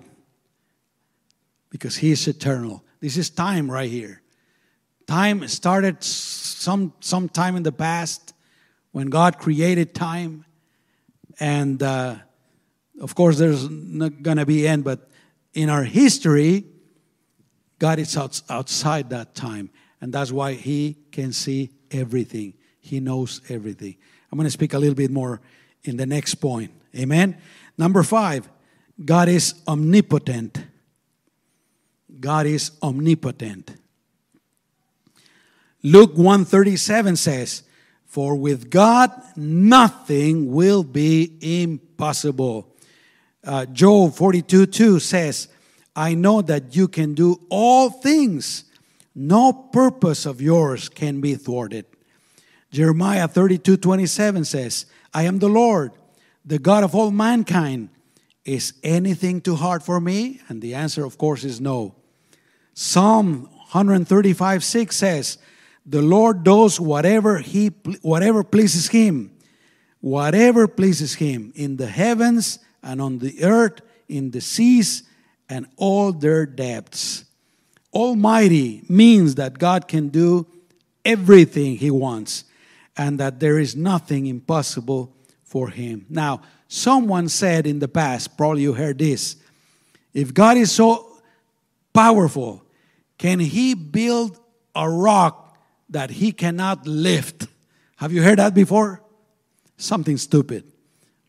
because 1.70 1.98
He 1.98 2.12
is 2.12 2.28
eternal. 2.28 2.84
This 3.02 3.18
is 3.18 3.30
time 3.30 3.70
right 3.70 3.90
here. 3.90 4.22
Time 5.08 5.48
started 5.48 6.04
some 6.04 6.94
some 7.00 7.30
time 7.30 7.56
in 7.56 7.64
the 7.64 7.72
past 7.72 8.34
when 8.92 9.08
God 9.08 9.38
created 9.38 9.94
time 9.94 10.46
and 11.40 11.82
uh, 11.84 12.16
of 13.02 13.16
course, 13.16 13.38
there's 13.38 13.70
not 13.70 14.22
going 14.22 14.38
to 14.38 14.46
be 14.46 14.68
end, 14.68 14.84
but 14.84 15.10
in 15.54 15.70
our 15.70 15.84
history, 15.84 16.66
God 17.80 18.00
is 18.00 18.16
out, 18.16 18.42
outside 18.50 19.10
that 19.10 19.36
time. 19.36 19.70
And 20.00 20.14
that's 20.14 20.32
why 20.32 20.54
He 20.54 20.98
can 21.12 21.34
see 21.34 21.72
everything, 21.92 22.54
He 22.80 23.00
knows 23.00 23.42
everything. 23.50 23.98
I'm 24.32 24.38
going 24.38 24.46
to 24.46 24.52
speak 24.52 24.74
a 24.74 24.80
little 24.80 24.96
bit 24.96 25.12
more 25.12 25.42
in 25.84 25.98
the 25.98 26.06
next 26.06 26.36
point. 26.36 26.72
Amen. 26.96 27.38
Number 27.78 28.04
five, 28.04 28.50
God 29.04 29.28
is 29.28 29.56
omnipotent. 29.68 30.66
God 32.20 32.46
is 32.46 32.72
omnipotent. 32.82 33.76
Luke 35.86 36.18
137 36.18 37.16
says, 37.16 37.62
for 38.08 38.36
with 38.36 38.72
God, 38.72 39.12
nothing 39.36 40.52
will 40.52 40.84
be 40.84 41.38
impossible. 41.62 42.74
Uh, 43.44 43.68
Job 43.68 44.16
42 44.16 44.66
2 44.66 45.00
says, 45.00 45.48
I 45.96 46.16
know 46.16 46.42
that 46.42 46.76
you 46.76 46.88
can 46.88 47.14
do 47.14 47.40
all 47.50 47.92
things. 47.92 48.64
No 49.14 49.54
purpose 49.54 50.26
of 50.26 50.42
yours 50.42 50.90
can 50.90 51.22
be 51.22 51.36
thwarted. 51.36 51.86
Jeremiah 52.72 53.28
32 53.28 53.78
27 53.78 54.44
says, 54.44 54.88
I 55.14 55.24
am 55.24 55.38
the 55.38 55.50
Lord, 55.50 55.92
the 56.44 56.58
God 56.58 56.84
of 56.84 56.96
all 56.96 57.12
mankind. 57.12 57.90
Is 58.44 58.74
anything 58.82 59.40
too 59.40 59.56
hard 59.56 59.84
for 59.84 60.00
me? 60.00 60.42
And 60.48 60.64
the 60.64 60.74
answer, 60.74 61.06
of 61.06 61.20
course, 61.20 61.44
is 61.44 61.62
no. 61.62 61.94
Psalm 62.74 63.44
135 63.72 64.64
6 64.64 64.96
says, 64.98 65.38
the 65.86 66.02
Lord 66.02 66.44
does 66.44 66.80
whatever 66.80 67.38
he 67.38 67.68
whatever 68.02 68.44
pleases 68.44 68.88
him. 68.88 69.32
Whatever 70.02 70.68
pleases 70.68 71.16
him 71.16 71.52
in 71.56 71.78
the 71.78 71.88
heavens 71.88 72.60
and 72.84 73.02
on 73.02 73.20
the 73.20 73.44
earth, 73.44 73.82
in 74.08 74.32
the 74.32 74.42
seas 74.42 75.04
and 75.50 75.66
all 75.78 76.12
their 76.12 76.46
depths. 76.46 77.26
Almighty 77.94 78.84
means 78.88 79.36
that 79.36 79.58
God 79.58 79.88
can 79.88 80.10
do 80.10 80.46
everything 81.04 81.78
he 81.78 81.90
wants 81.90 82.44
and 82.98 83.20
that 83.20 83.40
there 83.40 83.60
is 83.60 83.76
nothing 83.76 84.28
impossible 84.28 85.16
for 85.44 85.70
him. 85.70 86.06
Now, 86.10 86.42
someone 86.68 87.30
said 87.30 87.66
in 87.66 87.80
the 87.80 87.88
past, 87.88 88.38
probably 88.38 88.64
you 88.64 88.74
heard 88.74 89.00
this, 89.00 89.38
if 90.14 90.34
God 90.34 90.58
is 90.58 90.72
so 90.72 91.22
powerful, 91.94 92.64
can 93.18 93.40
he 93.40 93.74
build 93.74 94.40
a 94.76 94.90
rock 94.90 95.45
that 95.90 96.10
he 96.10 96.32
cannot 96.32 96.88
lift. 96.88 97.48
Have 97.98 98.12
you 98.12 98.22
heard 98.22 98.40
that 98.40 98.54
before? 98.54 99.02
Something 99.78 100.18
stupid. 100.18 100.72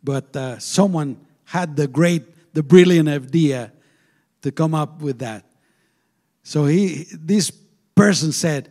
But 0.02 0.34
uh, 0.36 0.58
someone 0.58 1.18
had 1.44 1.76
the 1.76 1.86
great, 1.86 2.54
the 2.54 2.62
brilliant 2.62 3.08
idea 3.08 3.72
to 4.42 4.52
come 4.52 4.74
up 4.74 5.00
with 5.00 5.18
that. 5.20 5.44
So 6.42 6.66
he, 6.66 7.06
this 7.12 7.50
person 7.94 8.32
said, 8.32 8.68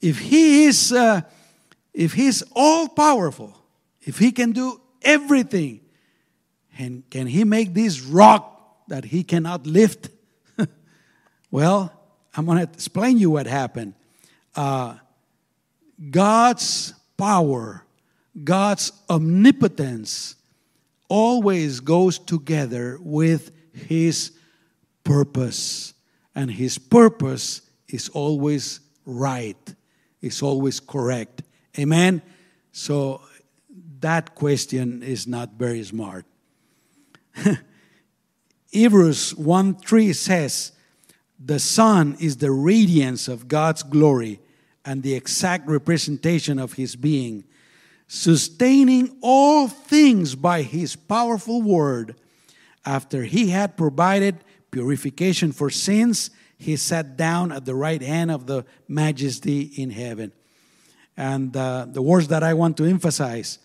if 0.00 0.18
he 0.18 0.64
is, 0.64 0.92
uh, 0.92 1.20
if 1.94 2.14
he's 2.14 2.42
all 2.54 2.88
powerful, 2.88 3.56
if 4.00 4.18
he 4.18 4.32
can 4.32 4.50
do 4.52 4.80
everything, 5.02 5.80
and 6.78 7.08
can 7.10 7.26
he 7.26 7.44
make 7.44 7.74
this 7.74 8.00
rock 8.00 8.88
that 8.88 9.04
he 9.04 9.22
cannot 9.22 9.66
lift? 9.66 10.08
well, 11.50 11.92
I'm 12.34 12.46
going 12.46 12.58
to 12.58 12.64
explain 12.64 13.18
you 13.18 13.30
what 13.30 13.46
happened. 13.46 13.94
Uh, 14.56 14.96
God's 16.10 16.94
power, 17.16 17.84
God's 18.42 18.92
omnipotence 19.08 20.36
always 21.08 21.80
goes 21.80 22.18
together 22.18 22.98
with 23.00 23.52
His 23.72 24.32
purpose. 25.04 25.94
And 26.34 26.50
His 26.50 26.78
purpose 26.78 27.62
is 27.88 28.08
always 28.08 28.80
right, 29.04 29.74
is 30.20 30.42
always 30.42 30.80
correct. 30.80 31.42
Amen? 31.78 32.22
So 32.72 33.20
that 34.00 34.34
question 34.34 35.02
is 35.02 35.26
not 35.26 35.52
very 35.54 35.82
smart. 35.84 36.24
Hebrews 38.70 39.34
1 39.34 39.74
3 39.76 40.12
says, 40.12 40.72
The 41.38 41.58
Son 41.58 42.16
is 42.18 42.38
the 42.38 42.50
radiance 42.50 43.28
of 43.28 43.48
God's 43.48 43.82
glory 43.82 44.40
and 44.84 45.02
the 45.02 45.14
exact 45.14 45.68
representation 45.68 46.58
of 46.58 46.74
His 46.74 46.96
being, 46.96 47.44
sustaining 48.06 49.16
all 49.20 49.68
things 49.68 50.34
by 50.34 50.62
His 50.62 50.96
powerful 50.96 51.62
word. 51.62 52.16
After 52.84 53.24
He 53.24 53.50
had 53.50 53.76
provided 53.76 54.38
purification 54.70 55.52
for 55.52 55.70
sins, 55.70 56.30
He 56.58 56.76
sat 56.76 57.16
down 57.16 57.52
at 57.52 57.64
the 57.64 57.74
right 57.74 58.02
hand 58.02 58.30
of 58.30 58.46
the 58.46 58.64
majesty 58.88 59.62
in 59.62 59.90
heaven. 59.90 60.32
And 61.16 61.56
uh, 61.56 61.86
the 61.88 62.02
words 62.02 62.28
that 62.28 62.42
I 62.42 62.54
want 62.54 62.76
to 62.78 62.84
emphasize 62.84 63.58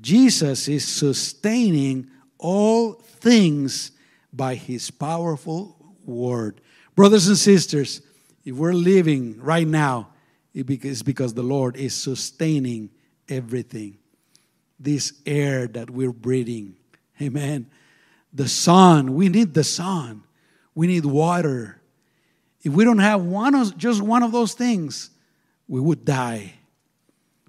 Jesus 0.00 0.68
is 0.68 0.86
sustaining 0.86 2.10
all 2.38 2.92
things 2.92 3.90
by 4.32 4.54
his 4.54 4.90
powerful 4.90 5.76
word. 6.04 6.60
Brothers 6.94 7.28
and 7.28 7.36
sisters, 7.36 8.00
if 8.44 8.54
we're 8.54 8.72
living 8.72 9.40
right 9.40 9.66
now, 9.66 10.08
it's 10.52 11.02
because 11.02 11.34
the 11.34 11.42
Lord 11.42 11.76
is 11.76 11.94
sustaining 11.94 12.90
everything. 13.28 13.98
This 14.78 15.12
air 15.26 15.66
that 15.68 15.90
we're 15.90 16.12
breathing. 16.12 16.76
Amen. 17.20 17.70
The 18.32 18.48
sun, 18.48 19.14
we 19.14 19.28
need 19.28 19.54
the 19.54 19.64
sun. 19.64 20.22
We 20.74 20.86
need 20.86 21.04
water. 21.04 21.80
If 22.62 22.72
we 22.72 22.84
don't 22.84 22.98
have 22.98 23.22
one 23.22 23.54
of, 23.54 23.76
just 23.76 24.02
one 24.02 24.22
of 24.22 24.32
those 24.32 24.54
things, 24.54 25.10
we 25.68 25.80
would 25.80 26.04
die. 26.04 26.54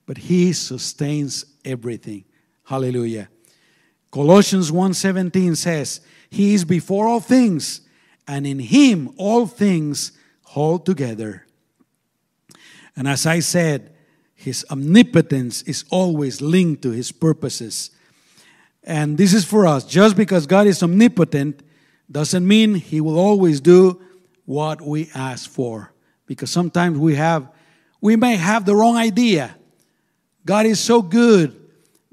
But 0.05 0.17
He 0.17 0.53
sustains 0.53 1.45
everything. 1.63 2.25
Hallelujah. 2.63 3.29
Colossians 4.11 4.71
1:17 4.71 5.55
says, 5.55 6.01
"He 6.29 6.53
is 6.53 6.65
before 6.65 7.07
all 7.07 7.21
things, 7.21 7.81
and 8.27 8.45
in 8.45 8.59
him 8.59 9.09
all 9.17 9.47
things 9.47 10.11
hold 10.43 10.85
together." 10.85 11.45
And 12.95 13.07
as 13.07 13.25
I 13.25 13.39
said, 13.39 13.93
his 14.35 14.65
omnipotence 14.69 15.61
is 15.63 15.85
always 15.89 16.41
linked 16.41 16.81
to 16.83 16.91
his 16.91 17.11
purposes. 17.11 17.91
And 18.83 19.17
this 19.17 19.33
is 19.33 19.45
for 19.45 19.67
us. 19.67 19.83
Just 19.85 20.17
because 20.17 20.47
God 20.47 20.67
is 20.67 20.81
omnipotent 20.81 21.61
doesn't 22.11 22.47
mean 22.47 22.75
he 22.75 23.01
will 23.01 23.19
always 23.19 23.61
do 23.61 24.01
what 24.45 24.81
we 24.81 25.09
ask 25.13 25.49
for. 25.49 25.93
Because 26.25 26.49
sometimes 26.49 26.97
we 26.97 27.15
have 27.15 27.49
we 28.01 28.15
may 28.15 28.35
have 28.35 28.65
the 28.65 28.75
wrong 28.75 28.97
idea. 28.97 29.55
God 30.43 30.65
is 30.65 30.79
so 30.79 31.03
good 31.03 31.55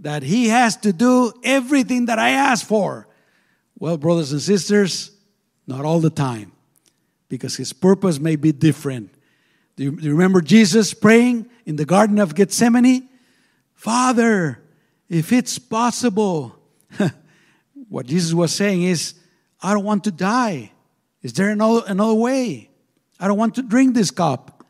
that 0.00 0.22
He 0.22 0.48
has 0.48 0.76
to 0.78 0.92
do 0.92 1.32
everything 1.42 2.06
that 2.06 2.18
I 2.18 2.30
ask 2.30 2.66
for. 2.66 3.08
Well, 3.78 3.96
brothers 3.96 4.32
and 4.32 4.40
sisters, 4.40 5.10
not 5.66 5.84
all 5.84 6.00
the 6.00 6.10
time, 6.10 6.52
because 7.28 7.56
His 7.56 7.72
purpose 7.72 8.18
may 8.18 8.36
be 8.36 8.52
different. 8.52 9.14
Do 9.78 9.84
you, 9.84 9.92
do 9.92 10.06
you 10.06 10.10
remember 10.10 10.40
Jesus 10.40 10.92
praying 10.92 11.48
in 11.64 11.76
the 11.76 11.84
Garden 11.84 12.18
of 12.18 12.34
Gethsemane? 12.34 13.08
Father, 13.74 14.60
if 15.08 15.32
it's 15.32 15.56
possible, 15.56 16.58
what 17.88 18.06
Jesus 18.06 18.34
was 18.34 18.52
saying 18.52 18.82
is, 18.82 19.14
I 19.62 19.74
don't 19.74 19.84
want 19.84 20.02
to 20.04 20.10
die. 20.10 20.72
Is 21.22 21.32
there 21.34 21.50
another, 21.50 21.82
another 21.86 22.14
way? 22.14 22.70
I 23.20 23.28
don't 23.28 23.38
want 23.38 23.54
to 23.54 23.62
drink 23.62 23.94
this 23.94 24.10
cup. 24.10 24.66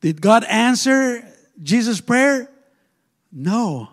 Did 0.00 0.20
God 0.20 0.44
answer 0.44 1.26
Jesus' 1.60 2.00
prayer? 2.00 2.48
No. 3.32 3.88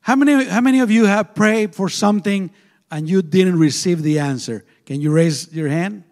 How 0.00 0.16
many, 0.16 0.46
how 0.46 0.60
many 0.60 0.80
of 0.80 0.90
you 0.90 1.04
have 1.04 1.32
prayed 1.36 1.76
for 1.76 1.88
something 1.88 2.50
and 2.90 3.08
you 3.08 3.22
didn't 3.22 3.60
receive 3.60 4.02
the 4.02 4.18
answer? 4.18 4.64
Can 4.84 5.00
you 5.00 5.12
raise 5.12 5.52
your 5.54 5.68
hand? 5.68 6.02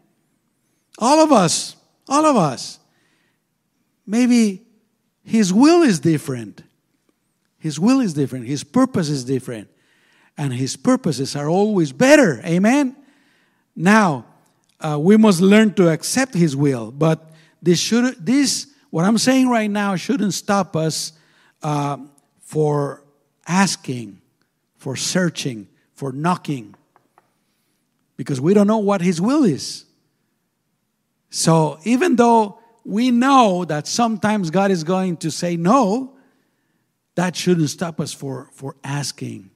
All 0.97 1.19
of 1.19 1.33
us, 1.33 1.75
all 2.09 2.25
of 2.25 2.37
us. 2.37 2.80
Maybe 4.11 4.67
His 5.23 5.53
will 5.53 5.83
is 5.83 6.01
different. 6.01 6.65
His 7.59 7.79
will 7.79 8.01
is 8.01 8.13
different. 8.13 8.49
His 8.49 8.65
purpose 8.65 9.09
is 9.09 9.25
different. 9.25 9.69
And 10.37 10.53
His 10.53 10.77
purposes 10.77 11.37
are 11.37 11.49
always 11.49 11.93
better. 11.93 12.41
Amen? 12.45 12.97
Now, 13.77 14.27
uh, 14.81 14.99
we 14.99 15.17
must 15.17 15.41
learn 15.41 15.75
to 15.75 15.91
accept 15.91 16.35
His 16.35 16.57
will. 16.57 16.91
But 16.91 17.31
this, 17.63 17.79
should, 17.79 18.27
this, 18.27 18.67
what 18.91 19.05
I'm 19.05 19.17
saying 19.17 19.49
right 19.49 19.71
now, 19.71 19.95
shouldn't 19.95 20.35
stop 20.35 20.75
us 20.75 21.13
uh, 21.63 21.99
for 22.41 23.05
asking, 23.47 24.21
for 24.77 24.97
searching, 24.97 25.69
for 25.95 26.11
knocking, 26.11 26.75
because 28.17 28.41
we 28.41 28.55
don't 28.55 28.67
know 28.67 28.79
what 28.79 29.03
His 29.03 29.21
will 29.21 29.45
is. 29.45 29.85
So 31.31 31.79
even 31.85 32.17
though 32.17 32.60
we 32.85 33.11
know 33.11 33.65
that 33.65 33.87
sometimes 33.87 34.51
God 34.51 34.71
is 34.71 34.85
going 34.85 35.19
to 35.19 35.31
say 35.31 35.57
no, 35.57 36.17
that 37.15 37.37
shouldn't 37.37 37.71
stop 37.71 38.01
us 38.01 38.13
for, 38.13 38.49
for 38.53 38.77
asking, 38.83 39.51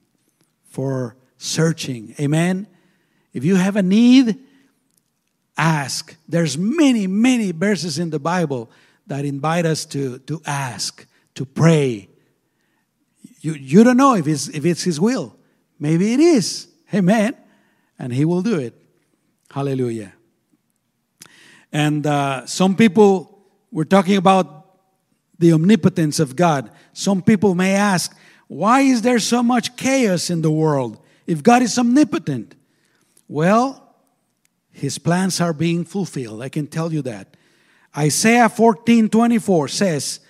for 0.65 1.15
searching. 1.37 2.15
Amen. 2.19 2.67
If 3.33 3.43
you 3.43 3.55
have 3.55 3.75
a 3.75 3.81
need, 3.81 4.39
ask. 5.57 6.15
There's 6.27 6.57
many, 6.57 7.07
many 7.07 7.51
verses 7.51 7.99
in 7.99 8.09
the 8.09 8.19
Bible 8.19 8.69
that 9.07 9.25
invite 9.25 9.65
us 9.65 9.85
to, 9.85 10.19
to 10.19 10.41
ask, 10.45 11.05
to 11.35 11.45
pray, 11.45 12.09
you, 13.41 13.53
you 13.53 13.83
don't 13.83 13.97
know 13.97 14.15
if 14.15 14.27
it's, 14.27 14.47
if 14.47 14.65
it's 14.65 14.81
His 14.81 14.99
will. 14.99 15.37
Maybe 15.79 16.13
it 16.13 16.19
is. 16.19 16.67
Amen. 16.91 17.35
And 17.99 18.11
He 18.11 18.25
will 18.25 18.41
do 18.41 18.57
it. 18.57 18.73
Hallelujah. 19.51 20.14
And 21.75 22.07
uh, 22.07 22.45
some 22.45 22.77
people, 22.77 23.37
we're 23.69 23.83
talking 23.83 24.15
about 24.15 24.77
the 25.37 25.51
omnipotence 25.51 26.21
of 26.21 26.33
God. 26.33 26.71
Some 26.93 27.21
people 27.21 27.53
may 27.53 27.73
ask, 27.73 28.15
why 28.47 28.79
is 28.79 29.01
there 29.01 29.19
so 29.19 29.43
much 29.43 29.75
chaos 29.75 30.29
in 30.29 30.41
the 30.41 30.49
world 30.49 31.03
if 31.27 31.43
God 31.43 31.61
is 31.61 31.77
omnipotent? 31.77 32.55
Well, 33.27 33.93
his 34.71 34.97
plans 34.97 35.41
are 35.41 35.51
being 35.51 35.83
fulfilled. 35.83 36.41
I 36.41 36.47
can 36.47 36.65
tell 36.65 36.93
you 36.93 37.01
that. 37.01 37.35
Isaiah 37.97 38.47
14 38.47 39.09
24 39.09 39.67
says, 39.67 40.21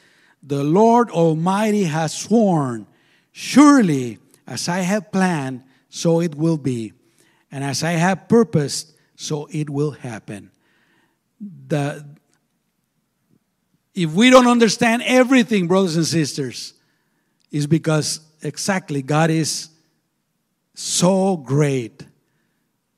The 0.42 0.64
Lord 0.64 1.12
Almighty 1.12 1.84
has 1.84 2.18
sworn 2.18 2.88
Surely, 3.32 4.18
as 4.48 4.68
I 4.68 4.80
have 4.80 5.12
planned, 5.12 5.62
so 5.90 6.22
it 6.22 6.34
will 6.34 6.58
be. 6.58 6.94
And 7.52 7.64
as 7.64 7.84
I 7.84 7.92
have 7.92 8.28
purposed, 8.28 8.94
so 9.16 9.48
it 9.52 9.70
will 9.70 9.92
happen. 9.92 10.50
The, 11.40 12.06
if 13.94 14.12
we 14.12 14.30
don't 14.30 14.48
understand 14.48 15.04
everything, 15.06 15.68
brothers 15.68 15.96
and 15.96 16.06
sisters, 16.06 16.74
is 17.52 17.68
because 17.68 18.20
exactly 18.42 19.02
God 19.02 19.30
is 19.30 19.70
so 20.74 21.38
great. 21.38 22.06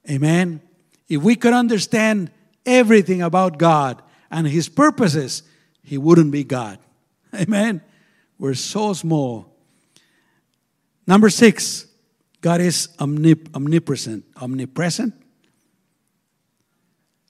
Amen. 0.09 0.61
If 1.07 1.21
we 1.21 1.35
could 1.35 1.53
understand 1.53 2.31
everything 2.65 3.21
about 3.21 3.57
God 3.57 4.01
and 4.31 4.47
His 4.47 4.69
purposes, 4.69 5.43
He 5.83 5.97
wouldn't 5.97 6.31
be 6.31 6.43
God. 6.43 6.79
Amen. 7.35 7.81
We're 8.39 8.53
so 8.53 8.93
small. 8.93 9.53
Number 11.05 11.29
six, 11.29 11.87
God 12.41 12.61
is 12.61 12.89
omnip- 12.99 13.55
omnipresent. 13.55 14.25
Omnipresent? 14.35 15.13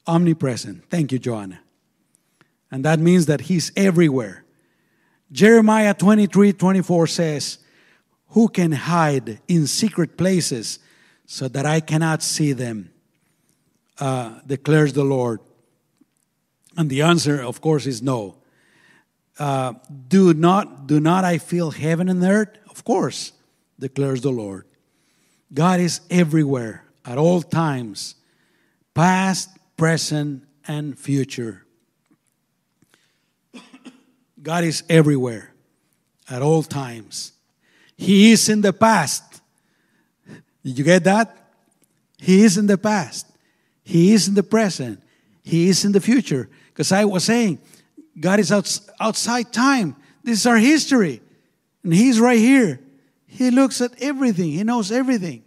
Omnipresent. 0.08 0.89
Thank 0.89 1.12
you, 1.12 1.20
Joanna. 1.20 1.60
And 2.72 2.84
that 2.86 2.99
means 2.99 3.26
that 3.26 3.41
He's 3.41 3.72
everywhere. 3.76 4.43
Jeremiah 5.32 5.93
23 5.93 6.53
24 6.53 7.08
says, 7.08 7.60
Who 8.30 8.47
can 8.47 8.72
hide 8.72 9.39
in 9.47 9.68
secret 9.68 10.18
places 10.18 10.80
so 11.26 11.47
that 11.49 11.66
I 11.66 11.80
cannot 11.80 12.24
see 12.24 12.53
them? 12.53 12.91
Uh, 13.99 14.39
declares 14.45 14.93
the 14.93 15.03
Lord. 15.03 15.39
And 16.78 16.89
the 16.89 17.01
answer, 17.01 17.41
of 17.41 17.62
course, 17.62 17.88
is 17.88 18.01
no. 18.01 18.36
Uh, 19.39 19.74
do 20.08 20.34
not 20.34 20.88
do 20.88 20.99
not 20.99 21.24
I 21.24 21.38
feel 21.38 21.72
heaven 21.72 22.10
and 22.10 22.24
earth? 22.24 22.58
Of 22.70 22.84
course 22.84 23.34
declares 23.80 24.22
the 24.22 24.32
Lord. 24.32 24.66
God 25.53 25.80
is 25.80 26.01
everywhere 26.10 26.84
at 27.05 27.18
all 27.18 27.41
times, 27.41 28.16
past, 28.93 29.49
present, 29.78 30.43
and 30.67 30.97
future. 30.99 31.65
God 34.41 34.63
is 34.63 34.84
everywhere 34.89 35.53
at 36.30 36.41
all 36.41 36.63
times. 36.63 37.34
He 37.95 38.32
is 38.32 38.49
in 38.49 38.61
the 38.61 38.73
past. 38.73 39.41
Did 40.63 40.78
you 40.78 40.84
get 40.84 41.03
that? 41.05 41.36
He 42.19 42.43
is 42.43 42.57
in 42.57 42.67
the 42.67 42.78
past. 42.78 43.28
He 43.84 44.13
is 44.13 44.28
in 44.28 44.34
the 44.34 44.43
present. 44.43 45.01
He 45.43 45.69
is 45.69 45.86
in 45.86 45.91
the 45.93 46.01
future. 46.01 46.49
Because 46.67 46.91
I 46.91 47.05
was 47.05 47.23
saying, 47.23 47.59
God 48.19 48.39
is 48.39 48.51
outside 48.99 49.53
time. 49.53 49.95
This 50.23 50.39
is 50.39 50.45
our 50.45 50.57
history. 50.57 51.21
And 51.84 51.93
He's 51.93 52.19
right 52.19 52.39
here. 52.39 52.82
He 53.28 53.51
looks 53.51 53.82
at 53.82 53.91
everything, 54.01 54.51
He 54.51 54.63
knows 54.63 54.91
everything. 54.91 55.43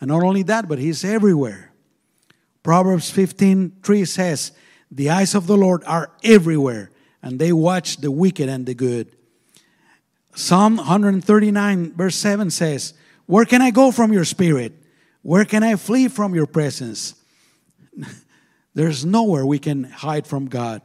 And 0.00 0.08
not 0.08 0.22
only 0.22 0.42
that, 0.44 0.68
but 0.68 0.78
He's 0.78 1.04
everywhere. 1.04 1.73
Proverbs 2.64 3.10
15 3.10 3.76
3 3.82 4.04
says, 4.06 4.50
The 4.90 5.10
eyes 5.10 5.36
of 5.36 5.46
the 5.46 5.56
Lord 5.56 5.84
are 5.86 6.10
everywhere, 6.24 6.90
and 7.22 7.38
they 7.38 7.52
watch 7.52 7.98
the 7.98 8.10
wicked 8.10 8.48
and 8.48 8.66
the 8.66 8.74
good. 8.74 9.14
Psalm 10.34 10.78
139, 10.78 11.92
verse 11.94 12.16
7 12.16 12.50
says, 12.50 12.94
Where 13.26 13.44
can 13.44 13.62
I 13.62 13.70
go 13.70 13.92
from 13.92 14.12
your 14.12 14.24
spirit? 14.24 14.72
Where 15.22 15.44
can 15.44 15.62
I 15.62 15.76
flee 15.76 16.08
from 16.08 16.34
your 16.34 16.46
presence? 16.46 17.14
There's 18.74 19.04
nowhere 19.04 19.46
we 19.46 19.60
can 19.60 19.84
hide 19.84 20.26
from 20.26 20.46
God. 20.46 20.82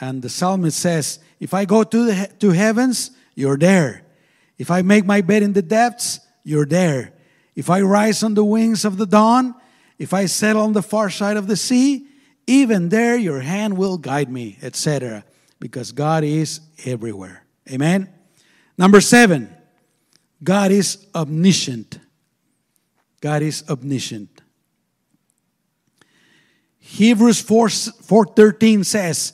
And 0.00 0.20
the 0.20 0.28
psalmist 0.28 0.78
says, 0.78 1.20
If 1.40 1.54
I 1.54 1.64
go 1.64 1.84
to 1.84 2.04
the 2.04 2.30
to 2.40 2.50
heavens, 2.50 3.12
you're 3.34 3.56
there. 3.56 4.02
If 4.58 4.70
I 4.72 4.82
make 4.82 5.06
my 5.06 5.20
bed 5.20 5.42
in 5.42 5.52
the 5.52 5.62
depths, 5.62 6.20
you're 6.42 6.66
there. 6.66 7.12
If 7.54 7.70
I 7.70 7.80
rise 7.80 8.22
on 8.22 8.34
the 8.34 8.44
wings 8.44 8.84
of 8.84 8.98
the 8.98 9.06
dawn, 9.06 9.54
if 9.98 10.12
I 10.12 10.26
settle 10.26 10.62
on 10.62 10.72
the 10.72 10.82
far 10.82 11.10
side 11.10 11.36
of 11.36 11.46
the 11.46 11.56
sea, 11.56 12.06
even 12.46 12.88
there 12.90 13.16
your 13.16 13.40
hand 13.40 13.76
will 13.76 13.98
guide 13.98 14.30
me, 14.30 14.58
etc. 14.62 15.24
Because 15.58 15.92
God 15.92 16.22
is 16.22 16.60
everywhere. 16.84 17.44
Amen. 17.70 18.12
Number 18.78 19.00
seven, 19.00 19.54
God 20.42 20.70
is 20.70 21.06
omniscient. 21.14 21.98
God 23.20 23.42
is 23.42 23.64
omniscient. 23.68 24.42
Hebrews 26.78 27.40
4, 27.40 27.66
4.13 27.66 28.84
says, 28.84 29.32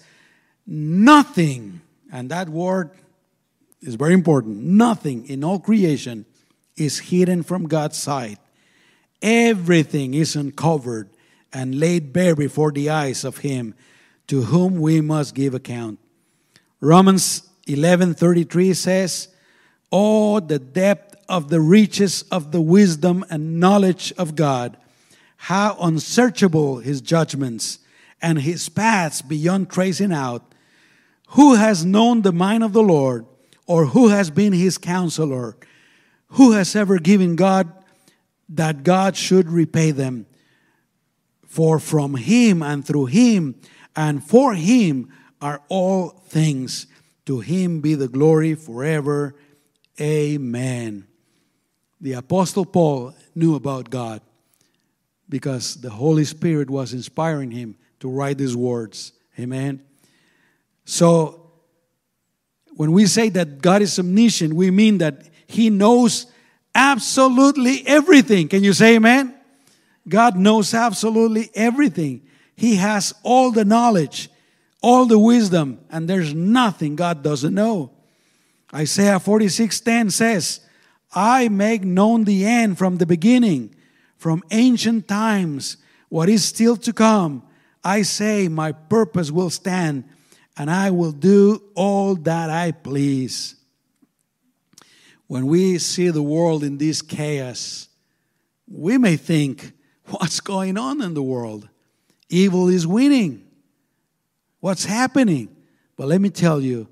nothing, 0.67 1.83
and 2.11 2.31
that 2.31 2.49
word 2.49 2.93
is 3.83 3.97
very 3.97 4.15
important, 4.15 4.57
nothing 4.59 5.29
in 5.29 5.45
all 5.45 5.59
creation 5.59 6.25
is 6.77 6.99
hidden 6.99 7.43
from 7.43 7.69
God's 7.69 7.99
sight. 7.99 8.39
Everything 9.23 10.15
is 10.15 10.37
uncovered 10.37 11.09
and 11.53 11.79
laid 11.79 12.13
bare 12.13 12.35
before 12.35 12.73
the 12.73 12.91
eyes 12.91 13.25
of 13.25 13.39
him 13.39 13.75
to 14.27 14.43
whom 14.43 14.81
we 14.81 15.01
must 15.01 15.35
give 15.35 15.55
account. 15.55 15.99
Romans 16.81 17.43
11:33 17.67 18.75
says, 18.75 19.29
"Oh 19.91 20.41
the 20.41 20.59
depth 20.59 21.15
of 21.29 21.49
the 21.49 21.61
riches 21.61 22.25
of 22.31 22.51
the 22.51 22.61
wisdom 22.61 23.25
and 23.31 23.61
knowledge 23.61 24.13
of 24.19 24.35
God, 24.35 24.77
how 25.37 25.77
unsearchable 25.81 26.79
his 26.79 27.01
judgments 27.01 27.79
and 28.21 28.41
his 28.41 28.69
paths 28.69 29.21
beyond 29.23 29.69
tracing 29.69 30.13
out. 30.13 30.55
Who 31.31 31.55
has 31.55 31.85
known 31.85 32.23
the 32.23 32.33
mind 32.33 32.63
of 32.63 32.73
the 32.73 32.83
Lord, 32.83 33.27
or 33.67 33.87
who 33.87 34.09
has 34.09 34.31
been 34.31 34.53
his 34.53 34.79
counselor? 34.79 35.57
Who 36.29 36.53
has 36.53 36.77
ever 36.77 36.99
given 36.99 37.37
God 37.37 37.73
that 38.55 38.83
God 38.85 39.17
should 39.17 39.51
repay 39.51 39.91
them? 39.91 40.27
For 41.47 41.79
from 41.79 42.15
him 42.15 42.63
and 42.63 42.85
through 42.85 43.07
him 43.07 43.57
and 43.95 44.25
for 44.25 44.55
him 44.55 45.13
are 45.41 45.63
all 45.69 46.11
things. 46.29 46.87
To 47.27 47.41
him 47.41 47.81
be 47.81 47.95
the 47.95 48.09
glory 48.09 48.55
forever. 48.55 49.35
Amen. 50.01 51.07
The 52.01 52.15
Apostle 52.15 52.65
Paul 52.65 53.15
knew 53.35 53.55
about 53.55 53.91
God 53.91 54.23
because 55.29 55.77
the 55.77 55.91
Holy 55.91 56.25
Spirit 56.25 56.69
was 56.69 56.93
inspiring 56.93 57.51
him 57.51 57.77
to 58.01 58.09
write 58.09 58.39
these 58.39 58.57
words. 58.57 59.13
Amen. 59.39 59.83
So, 60.85 61.51
when 62.75 62.93
we 62.93 63.07
say 63.07 63.29
that 63.31 63.61
God 63.61 63.83
is 63.83 63.99
omniscient, 63.99 64.55
we 64.55 64.71
mean 64.71 64.99
that 64.99 65.29
He 65.47 65.71
knows 65.71 66.27
absolutely 66.75 67.87
everything. 67.87 68.49
Can 68.49 68.65
you 68.65 68.73
say 68.73 68.97
amen? 68.97 69.35
God 70.09 70.37
knows 70.37 70.75
absolutely 70.75 71.51
everything. 71.55 72.23
He 72.57 72.77
has 72.77 73.15
all 73.23 73.51
the 73.51 73.65
knowledge, 73.65 74.29
all 74.81 75.07
the 75.07 75.19
wisdom, 75.19 75.81
and 75.91 76.09
there's 76.09 76.35
nothing 76.35 76.97
God 76.97 77.23
doesn't 77.23 77.55
know. 77.55 77.91
Isaiah 78.75 79.21
46:10 79.21 80.11
says, 80.11 80.61
I 81.15 81.49
make 81.49 81.85
known 81.85 82.25
the 82.25 82.45
end 82.47 82.79
from 82.79 82.97
the 82.97 83.07
beginning, 83.07 83.75
from 84.17 84.43
ancient 84.51 85.09
times, 85.09 85.77
what 86.09 86.29
is 86.29 86.45
still 86.45 86.77
to 86.79 86.93
come. 86.93 87.43
I 87.85 88.03
say, 88.03 88.49
My 88.49 88.73
purpose 88.73 89.31
will 89.31 89.51
stand, 89.51 90.05
and 90.57 90.71
I 90.71 90.91
will 90.91 91.13
do 91.13 91.63
all 91.75 92.15
that 92.17 92.49
I 92.49 92.73
please. 92.73 93.57
When 95.33 95.47
we 95.47 95.79
see 95.79 96.11
the 96.11 96.23
world 96.23 96.63
in 96.63 96.77
this 96.77 97.01
chaos, 97.01 97.89
we 98.69 98.99
may 98.99 99.17
think, 99.17 99.73
What's 100.09 100.41
going 100.41 100.77
on 100.77 101.01
in 101.01 101.15
the 101.15 101.23
world? 101.23 101.71
Evil 102.29 102.69
is 102.69 102.87
winning. 102.87 103.43
What's 104.61 104.85
happening? 104.85 105.49
But 105.97 106.09
let 106.09 106.21
me 106.21 106.29
tell 106.29 106.61
you, 106.61 106.87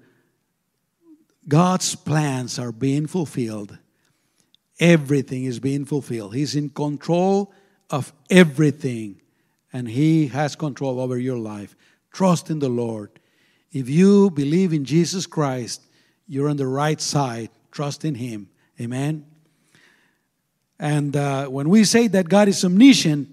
God's 1.48 1.94
plans 1.94 2.58
are 2.58 2.72
being 2.72 3.06
fulfilled. 3.06 3.76
Everything 4.78 5.44
is 5.44 5.60
being 5.60 5.84
fulfilled. 5.84 6.34
He's 6.34 6.56
in 6.56 6.70
control 6.70 7.52
of 7.90 8.10
everything, 8.30 9.20
and 9.70 9.86
He 9.86 10.28
has 10.28 10.56
control 10.56 10.98
over 10.98 11.18
your 11.18 11.36
life. 11.36 11.76
Trust 12.10 12.48
in 12.48 12.60
the 12.60 12.70
Lord. 12.70 13.10
If 13.70 13.90
you 13.90 14.30
believe 14.30 14.72
in 14.72 14.86
Jesus 14.86 15.26
Christ, 15.26 15.82
you're 16.26 16.48
on 16.48 16.56
the 16.56 16.66
right 16.66 17.02
side. 17.02 17.50
Trust 17.70 18.04
in 18.04 18.14
Him. 18.14 18.48
Amen. 18.80 19.26
And 20.78 21.14
uh, 21.14 21.46
when 21.46 21.68
we 21.68 21.84
say 21.84 22.06
that 22.08 22.28
God 22.28 22.48
is 22.48 22.64
omniscient, 22.64 23.28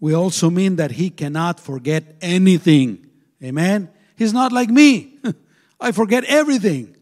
we 0.00 0.14
also 0.14 0.50
mean 0.50 0.76
that 0.76 0.90
He 0.90 1.10
cannot 1.10 1.60
forget 1.60 2.16
anything. 2.20 3.06
Amen. 3.42 3.88
He's 4.16 4.32
not 4.32 4.50
like 4.52 4.68
me. 4.68 5.18
I 5.80 5.92
forget 5.92 6.24
everything. 6.24 6.96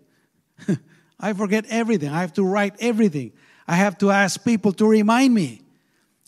I 1.20 1.32
forget 1.32 1.64
everything. 1.70 2.10
I 2.10 2.20
have 2.20 2.34
to 2.34 2.44
write 2.44 2.74
everything. 2.78 3.32
I 3.66 3.76
have 3.76 3.96
to 3.98 4.10
ask 4.10 4.44
people 4.44 4.72
to 4.74 4.86
remind 4.86 5.32
me. 5.32 5.62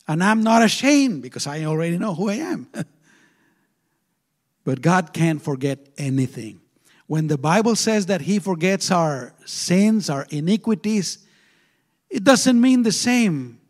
And 0.08 0.24
I'm 0.24 0.42
not 0.42 0.62
ashamed 0.62 1.22
because 1.22 1.46
I 1.46 1.64
already 1.64 1.98
know 1.98 2.14
who 2.14 2.30
I 2.30 2.36
am. 2.36 2.68
but 4.64 4.80
God 4.80 5.12
can't 5.12 5.42
forget 5.42 5.78
anything. 5.98 6.61
When 7.12 7.26
the 7.26 7.36
Bible 7.36 7.76
says 7.76 8.06
that 8.06 8.22
He 8.22 8.38
forgets 8.38 8.90
our 8.90 9.34
sins, 9.44 10.08
our 10.08 10.26
iniquities, 10.30 11.18
it 12.08 12.24
doesn't 12.24 12.58
mean 12.58 12.84
the 12.84 12.90
same 12.90 13.60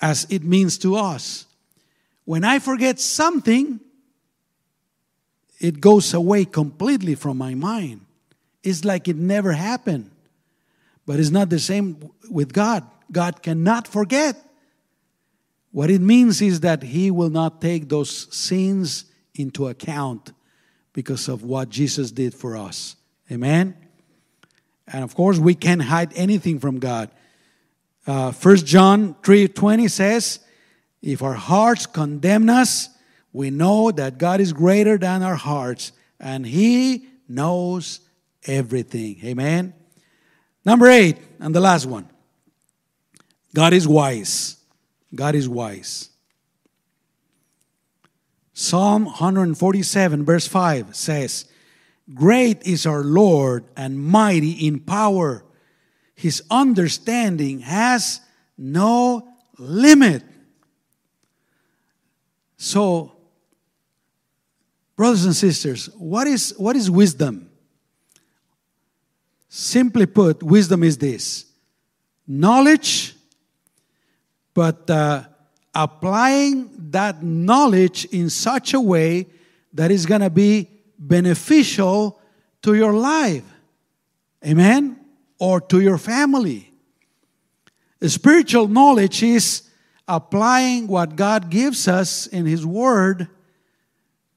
as 0.00 0.26
it 0.30 0.42
means 0.42 0.78
to 0.78 0.96
us. 0.96 1.44
When 2.24 2.42
I 2.42 2.58
forget 2.58 2.98
something, 2.98 3.80
it 5.60 5.78
goes 5.78 6.14
away 6.14 6.46
completely 6.46 7.16
from 7.16 7.36
my 7.36 7.54
mind. 7.54 8.00
It's 8.62 8.82
like 8.82 9.08
it 9.08 9.16
never 9.16 9.52
happened. 9.52 10.10
But 11.04 11.20
it's 11.20 11.28
not 11.28 11.50
the 11.50 11.58
same 11.58 12.12
with 12.30 12.54
God. 12.54 12.82
God 13.10 13.42
cannot 13.42 13.86
forget. 13.86 14.42
What 15.70 15.90
it 15.90 16.00
means 16.00 16.40
is 16.40 16.60
that 16.60 16.82
He 16.82 17.10
will 17.10 17.28
not 17.28 17.60
take 17.60 17.90
those 17.90 18.34
sins 18.34 19.04
into 19.34 19.68
account 19.68 20.32
because 20.92 21.28
of 21.28 21.42
what 21.42 21.68
Jesus 21.68 22.10
did 22.10 22.34
for 22.34 22.56
us. 22.56 22.96
Amen? 23.30 23.76
And 24.86 25.04
of 25.04 25.14
course, 25.14 25.38
we 25.38 25.54
can't 25.54 25.82
hide 25.82 26.12
anything 26.14 26.58
from 26.58 26.78
God. 26.78 27.10
Uh, 28.06 28.32
1 28.32 28.56
John 28.58 29.14
3.20 29.22 29.90
says, 29.90 30.40
If 31.00 31.22
our 31.22 31.34
hearts 31.34 31.86
condemn 31.86 32.50
us, 32.50 32.88
we 33.32 33.50
know 33.50 33.90
that 33.92 34.18
God 34.18 34.40
is 34.40 34.52
greater 34.52 34.98
than 34.98 35.22
our 35.22 35.36
hearts, 35.36 35.92
and 36.20 36.44
He 36.44 37.08
knows 37.28 38.00
everything. 38.44 39.18
Amen? 39.24 39.72
Number 40.64 40.88
eight, 40.88 41.18
and 41.40 41.54
the 41.54 41.60
last 41.60 41.86
one 41.86 42.08
God 43.54 43.72
is 43.72 43.86
wise. 43.86 44.56
God 45.14 45.34
is 45.34 45.48
wise. 45.48 46.08
Psalm 48.62 49.06
147, 49.06 50.24
verse 50.24 50.46
5 50.46 50.94
says, 50.94 51.46
Great 52.14 52.64
is 52.64 52.86
our 52.86 53.02
Lord 53.02 53.64
and 53.76 53.98
mighty 53.98 54.52
in 54.52 54.78
power. 54.78 55.44
His 56.14 56.44
understanding 56.48 57.58
has 57.58 58.20
no 58.56 59.26
limit. 59.58 60.22
So, 62.56 63.16
brothers 64.94 65.24
and 65.24 65.34
sisters, 65.34 65.86
what 65.98 66.28
is, 66.28 66.54
what 66.56 66.76
is 66.76 66.88
wisdom? 66.88 67.50
Simply 69.48 70.06
put, 70.06 70.40
wisdom 70.40 70.84
is 70.84 70.98
this 70.98 71.46
knowledge, 72.28 73.16
but 74.54 74.88
uh, 74.88 75.24
applying 75.74 76.71
that 76.92 77.22
knowledge 77.22 78.04
in 78.06 78.30
such 78.30 78.74
a 78.74 78.80
way 78.80 79.26
that 79.72 79.90
is 79.90 80.06
going 80.06 80.20
to 80.20 80.30
be 80.30 80.68
beneficial 80.98 82.20
to 82.62 82.74
your 82.74 82.92
life. 82.92 83.44
Amen? 84.46 84.98
Or 85.38 85.60
to 85.60 85.80
your 85.80 85.98
family. 85.98 86.72
Spiritual 88.02 88.68
knowledge 88.68 89.22
is 89.22 89.62
applying 90.08 90.86
what 90.88 91.16
God 91.16 91.50
gives 91.50 91.86
us 91.88 92.26
in 92.26 92.46
His 92.46 92.66
Word 92.66 93.28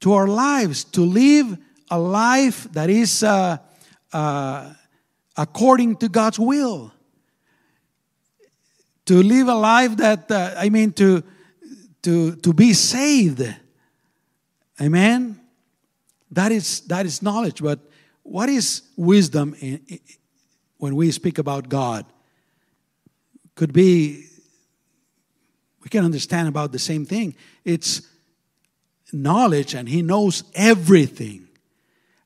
to 0.00 0.12
our 0.12 0.28
lives, 0.28 0.84
to 0.84 1.02
live 1.02 1.58
a 1.90 1.98
life 1.98 2.64
that 2.72 2.90
is 2.90 3.22
uh, 3.22 3.58
uh, 4.12 4.72
according 5.36 5.96
to 5.96 6.08
God's 6.08 6.38
will. 6.38 6.92
To 9.06 9.22
live 9.22 9.48
a 9.48 9.54
life 9.54 9.96
that, 9.98 10.30
uh, 10.30 10.54
I 10.56 10.68
mean, 10.68 10.92
to, 10.94 11.22
to, 12.06 12.36
to 12.36 12.52
be 12.52 12.72
saved. 12.72 13.42
Amen? 14.80 15.40
That 16.30 16.52
is, 16.52 16.82
that 16.82 17.04
is 17.04 17.20
knowledge. 17.20 17.60
But 17.60 17.80
what 18.22 18.48
is 18.48 18.82
wisdom 18.96 19.56
in, 19.58 19.80
in, 19.88 19.98
when 20.78 20.94
we 20.94 21.10
speak 21.10 21.38
about 21.38 21.68
God? 21.68 22.06
Could 23.56 23.72
be, 23.72 24.24
we 25.82 25.88
can 25.88 26.04
understand 26.04 26.46
about 26.46 26.70
the 26.70 26.78
same 26.78 27.04
thing. 27.04 27.34
It's 27.64 28.02
knowledge, 29.12 29.74
and 29.74 29.88
He 29.88 30.00
knows 30.00 30.44
everything. 30.54 31.48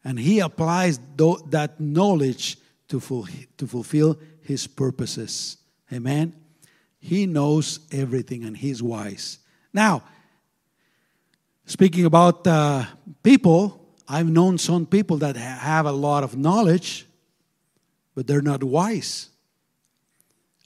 And 0.05 0.19
He 0.19 0.41
applies 0.41 1.01
that 1.17 1.81
knowledge 1.81 2.59
to, 2.89 3.01
ful- 3.01 3.29
to 3.57 3.67
fulfill 3.67 4.19
His 4.43 4.67
purposes. 4.67 5.57
Amen? 5.91 6.35
He 6.99 7.25
knows 7.25 7.81
everything 7.91 8.45
and 8.45 8.55
He's 8.55 8.83
wise. 8.83 9.39
Now, 9.73 10.03
speaking 11.65 12.05
about 12.05 12.47
uh, 12.47 12.85
people, 13.23 13.81
I've 14.09 14.29
known 14.29 14.59
some 14.59 14.87
people 14.87 15.19
that 15.19 15.37
have 15.37 15.87
a 15.87 15.93
lot 15.93 16.25
of 16.25 16.37
knowledge, 16.37 17.07
but 18.15 18.27
they're 18.27 18.43
not 18.43 18.65
wise. 18.65 19.29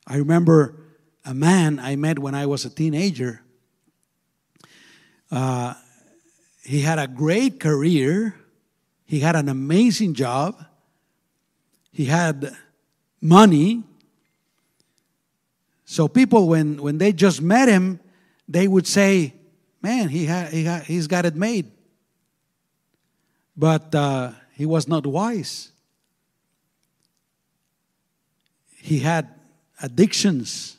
I 0.06 0.16
remember 0.16 0.76
a 1.24 1.34
man 1.34 1.78
I 1.78 1.96
met 1.96 2.18
when 2.18 2.34
I 2.34 2.46
was 2.46 2.64
a 2.64 2.70
teenager. 2.70 3.42
Uh, 5.30 5.74
he 6.62 6.80
had 6.80 6.98
a 6.98 7.06
great 7.06 7.60
career, 7.60 8.34
he 9.04 9.20
had 9.20 9.36
an 9.36 9.50
amazing 9.50 10.14
job, 10.14 10.64
he 11.92 12.06
had 12.06 12.56
money. 13.20 13.82
So 15.84 16.08
people, 16.08 16.48
when, 16.48 16.80
when 16.80 16.96
they 16.96 17.12
just 17.12 17.42
met 17.42 17.68
him, 17.68 18.00
they 18.48 18.68
would 18.68 18.86
say, 18.86 19.34
Man, 19.84 20.08
he, 20.08 20.24
ha- 20.24 20.48
he 20.50 20.64
ha- 20.64 20.78
he's 20.78 21.06
got 21.06 21.26
it 21.26 21.36
made. 21.36 21.70
But 23.54 23.94
uh, 23.94 24.32
he 24.52 24.64
was 24.64 24.88
not 24.88 25.04
wise. 25.04 25.72
He 28.76 29.00
had 29.00 29.28
addictions. 29.82 30.78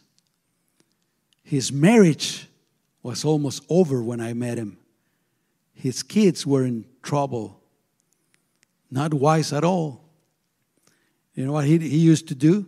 His 1.43 1.71
marriage 1.71 2.47
was 3.03 3.23
almost 3.23 3.63
over 3.69 4.01
when 4.01 4.19
I 4.19 4.33
met 4.33 4.57
him. 4.57 4.77
His 5.75 6.01
kids 6.01 6.43
were 6.43 6.65
in 6.65 6.85
trouble. 7.03 7.61
Not 8.89 9.13
wise 9.13 9.53
at 9.53 9.63
all. 9.63 10.01
You 11.35 11.45
know 11.45 11.51
what 11.51 11.65
he, 11.65 11.77
he 11.77 11.99
used 11.99 12.27
to 12.29 12.35
do? 12.35 12.65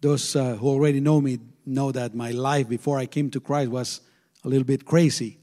Those 0.00 0.34
uh, 0.34 0.54
who 0.54 0.68
already 0.68 1.00
know 1.00 1.20
me 1.20 1.38
know 1.64 1.92
that 1.92 2.14
my 2.14 2.30
life 2.30 2.68
before 2.68 2.98
I 2.98 3.06
came 3.06 3.30
to 3.30 3.40
Christ 3.40 3.70
was 3.70 4.00
a 4.44 4.48
little 4.48 4.64
bit 4.64 4.84
crazy. 4.84 5.38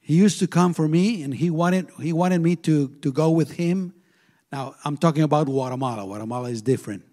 He 0.00 0.14
used 0.14 0.38
to 0.40 0.46
come 0.46 0.74
for 0.74 0.86
me 0.86 1.22
and 1.22 1.32
he 1.32 1.50
wanted, 1.50 1.88
he 2.00 2.12
wanted 2.12 2.42
me 2.42 2.56
to, 2.56 2.88
to 3.02 3.12
go 3.12 3.30
with 3.30 3.52
him. 3.52 3.94
Now, 4.52 4.74
I'm 4.84 4.96
talking 4.96 5.22
about 5.22 5.46
Guatemala. 5.46 6.04
Guatemala 6.04 6.50
is 6.50 6.60
different. 6.60 7.04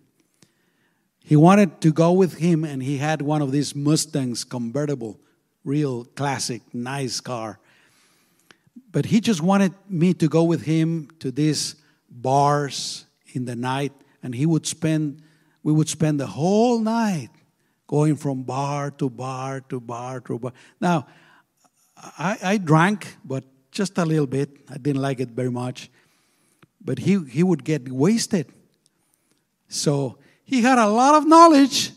He 1.23 1.35
wanted 1.35 1.79
to 1.81 1.93
go 1.93 2.11
with 2.11 2.37
him 2.37 2.63
and 2.63 2.83
he 2.83 2.97
had 2.97 3.21
one 3.21 3.41
of 3.41 3.51
these 3.51 3.75
Mustangs 3.75 4.43
convertible, 4.43 5.19
real 5.63 6.05
classic, 6.05 6.61
nice 6.73 7.19
car. 7.21 7.59
But 8.91 9.05
he 9.05 9.21
just 9.21 9.41
wanted 9.41 9.73
me 9.87 10.13
to 10.15 10.27
go 10.27 10.43
with 10.43 10.63
him 10.63 11.09
to 11.19 11.31
these 11.31 11.75
bars 12.09 13.05
in 13.33 13.45
the 13.45 13.55
night 13.55 13.93
and 14.21 14.35
he 14.35 14.45
would 14.45 14.65
spend 14.65 15.21
we 15.63 15.71
would 15.71 15.87
spend 15.87 16.19
the 16.19 16.27
whole 16.27 16.79
night 16.79 17.29
going 17.91 18.15
from 18.15 18.43
bar 18.43 18.89
to 18.89 19.09
bar 19.09 19.59
to 19.59 19.79
bar 19.81 20.21
to 20.21 20.39
bar. 20.39 20.53
Now, 20.79 21.07
I, 21.97 22.37
I 22.41 22.57
drank, 22.57 23.17
but 23.23 23.43
just 23.69 23.97
a 23.97 24.05
little 24.05 24.27
bit. 24.27 24.49
I 24.69 24.77
didn't 24.77 25.01
like 25.01 25.19
it 25.19 25.29
very 25.29 25.51
much. 25.51 25.91
But 26.83 26.99
he, 26.99 27.23
he 27.25 27.43
would 27.43 27.65
get 27.65 27.91
wasted. 27.91 28.47
So 29.67 30.17
he 30.45 30.61
had 30.61 30.77
a 30.77 30.87
lot 30.87 31.15
of 31.15 31.27
knowledge, 31.27 31.91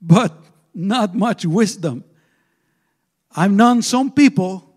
but 0.00 0.32
not 0.72 1.14
much 1.14 1.44
wisdom. 1.44 2.04
I've 3.34 3.52
known 3.52 3.82
some 3.82 4.12
people, 4.12 4.76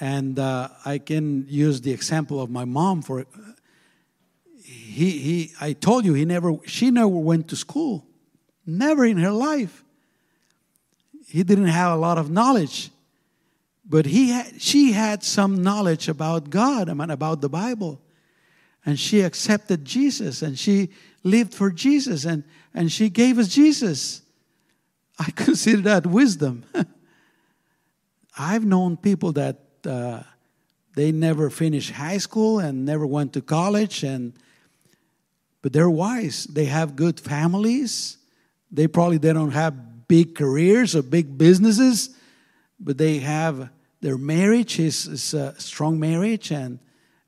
and 0.00 0.38
uh, 0.38 0.68
I 0.84 0.96
can 0.96 1.46
use 1.46 1.82
the 1.82 1.92
example 1.92 2.40
of 2.40 2.48
my 2.50 2.64
mom 2.64 3.02
for. 3.02 3.26
He, 4.62 5.10
he, 5.18 5.52
I 5.60 5.74
told 5.74 6.06
you 6.06 6.14
he 6.14 6.24
never, 6.24 6.56
she 6.64 6.90
never 6.90 7.08
went 7.08 7.48
to 7.48 7.56
school, 7.56 8.06
never 8.66 9.04
in 9.04 9.18
her 9.18 9.32
life. 9.32 9.82
He 11.26 11.42
didn't 11.42 11.66
have 11.66 11.92
a 11.92 11.96
lot 11.96 12.18
of 12.18 12.30
knowledge 12.30 12.90
but 13.84 14.06
he 14.06 14.30
had, 14.30 14.60
she 14.60 14.92
had 14.92 15.22
some 15.22 15.62
knowledge 15.62 16.08
about 16.08 16.50
god 16.50 16.88
I 16.88 16.94
mean, 16.94 17.10
about 17.10 17.40
the 17.40 17.48
bible. 17.48 18.00
And 18.86 18.98
she 18.98 19.20
accepted 19.20 19.84
jesus 19.84 20.42
and 20.42 20.58
she 20.58 20.90
lived 21.22 21.54
for 21.54 21.70
jesus 21.70 22.24
and, 22.24 22.44
and 22.72 22.90
she 22.90 23.10
gave 23.10 23.38
us 23.38 23.48
jesus. 23.48 24.22
I 25.18 25.30
consider 25.36 25.82
that 25.82 26.06
wisdom. 26.06 26.64
I've 28.38 28.64
known 28.64 28.96
people 28.96 29.32
that 29.32 29.60
uh, 29.86 30.22
they 30.96 31.12
never 31.12 31.50
finished 31.50 31.92
high 31.92 32.18
school 32.18 32.58
and 32.58 32.84
never 32.84 33.06
went 33.06 33.32
to 33.34 33.42
college 33.42 34.02
and 34.02 34.32
but 35.62 35.72
they're 35.72 35.88
wise. 35.88 36.44
They 36.44 36.66
have 36.66 36.94
good 36.94 37.18
families 37.18 38.18
they 38.74 38.88
probably 38.88 39.18
they 39.18 39.32
don't 39.32 39.52
have 39.52 40.08
big 40.08 40.34
careers 40.34 40.96
or 40.96 41.02
big 41.02 41.38
businesses, 41.38 42.10
but 42.80 42.98
they 42.98 43.18
have 43.18 43.70
their 44.00 44.18
marriage 44.18 44.78
is, 44.78 45.06
is 45.06 45.32
a 45.32 45.58
strong 45.58 45.98
marriage 45.98 46.50
and, 46.50 46.78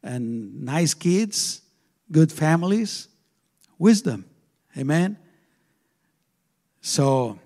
and 0.02 0.64
nice 0.64 0.92
kids, 0.92 1.62
good 2.10 2.30
families, 2.30 3.08
wisdom. 3.78 4.26
Amen. 4.76 5.16
So 6.82 7.38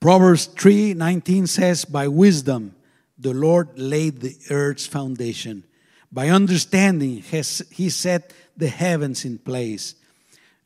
Proverbs 0.00 0.46
3 0.46 0.94
19 0.94 1.46
says, 1.48 1.84
By 1.84 2.08
wisdom 2.08 2.76
the 3.18 3.34
Lord 3.34 3.78
laid 3.78 4.20
the 4.20 4.36
earth's 4.50 4.86
foundation. 4.86 5.64
By 6.12 6.28
understanding 6.28 7.22
has 7.22 7.62
he 7.70 7.90
set 7.90 8.32
the 8.56 8.68
heavens 8.68 9.24
in 9.24 9.38
place. 9.38 9.96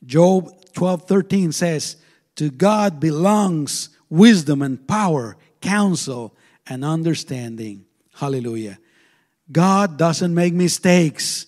Job 0.05 0.51
12 0.73 1.07
13 1.07 1.53
says, 1.53 1.97
to 2.41 2.51
God 2.51 3.01
belongs 3.01 3.91
wisdom 4.09 4.63
and 4.63 4.89
power, 4.89 5.37
counsel 5.61 6.35
and 6.67 6.85
understanding. 6.85 7.85
Hallelujah. 8.15 8.79
God 9.53 9.99
doesn't 9.99 10.35
make 10.35 10.55
mistakes. 10.55 11.47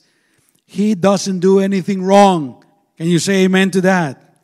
He 0.67 0.95
doesn't 0.95 1.41
do 1.41 1.61
anything 1.61 2.03
wrong. 2.03 2.63
Can 2.99 3.07
you 3.07 3.19
say 3.19 3.45
amen 3.45 3.71
to 3.71 3.81
that? 3.83 4.37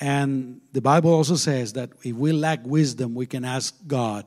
And 0.00 0.60
the 0.72 0.80
Bible 0.80 1.12
also 1.12 1.36
says 1.36 1.74
that 1.74 1.90
if 2.02 2.16
we 2.16 2.32
lack 2.32 2.66
wisdom, 2.66 3.14
we 3.14 3.26
can 3.26 3.44
ask 3.44 3.74
God. 3.86 4.26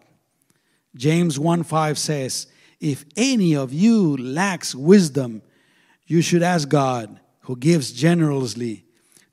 James 0.95 1.37
1 1.37 1.63
5 1.63 1.97
says, 1.97 2.47
If 2.79 3.03
any 3.17 3.57
of 3.57 3.73
you 3.73 4.15
lacks 4.15 4.73
wisdom, 4.73 5.41
you 6.05 6.21
should 6.21 6.43
ask 6.43 6.69
God, 6.69 7.19
who 7.47 7.55
gives 7.55 7.93
generously 7.93 8.83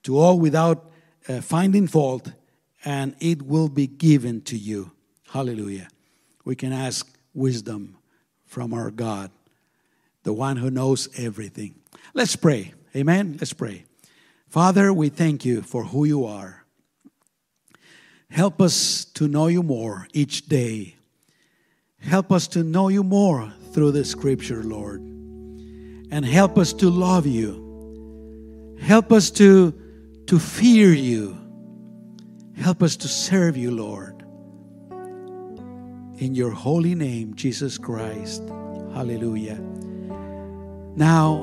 to 0.04 0.16
all 0.16 0.38
without 0.38 0.88
uh, 1.28 1.40
finding 1.40 1.88
fault, 1.88 2.30
and 2.84 3.16
it 3.18 3.42
will 3.42 3.68
be 3.68 3.88
given 3.88 4.40
to 4.40 4.56
you. 4.56 4.92
Hallelujah. 5.30 5.88
We 6.44 6.54
can 6.54 6.72
ask 6.72 7.12
wisdom 7.34 7.96
from 8.46 8.72
our 8.72 8.92
God, 8.92 9.32
the 10.22 10.32
one 10.32 10.58
who 10.58 10.70
knows 10.70 11.08
everything. 11.18 11.74
Let's 12.14 12.36
pray. 12.36 12.72
Amen. 12.94 13.36
Let's 13.40 13.52
pray. 13.52 13.84
Father, 14.48 14.92
we 14.92 15.08
thank 15.08 15.44
you 15.44 15.62
for 15.62 15.82
who 15.82 16.04
you 16.04 16.24
are. 16.24 16.64
Help 18.30 18.62
us 18.62 19.04
to 19.06 19.26
know 19.26 19.48
you 19.48 19.64
more 19.64 20.06
each 20.12 20.46
day. 20.46 20.94
Help 21.98 22.30
us 22.30 22.46
to 22.48 22.62
know 22.62 22.88
you 22.88 23.02
more 23.02 23.52
through 23.72 23.90
the 23.90 24.04
scripture, 24.04 24.62
Lord. 24.62 25.00
and 25.00 26.24
help 26.24 26.58
us 26.58 26.72
to 26.74 26.88
love 26.88 27.26
you. 27.26 27.63
Help 28.80 29.12
us 29.12 29.30
to, 29.32 29.72
to 30.26 30.38
fear 30.38 30.92
you. 30.92 31.38
Help 32.56 32.82
us 32.82 32.96
to 32.96 33.08
serve 33.08 33.56
you, 33.56 33.70
Lord. 33.70 34.22
In 36.18 36.34
your 36.34 36.50
holy 36.50 36.94
name, 36.94 37.34
Jesus 37.34 37.78
Christ. 37.78 38.42
Hallelujah. 38.92 39.58
Now, 40.96 41.42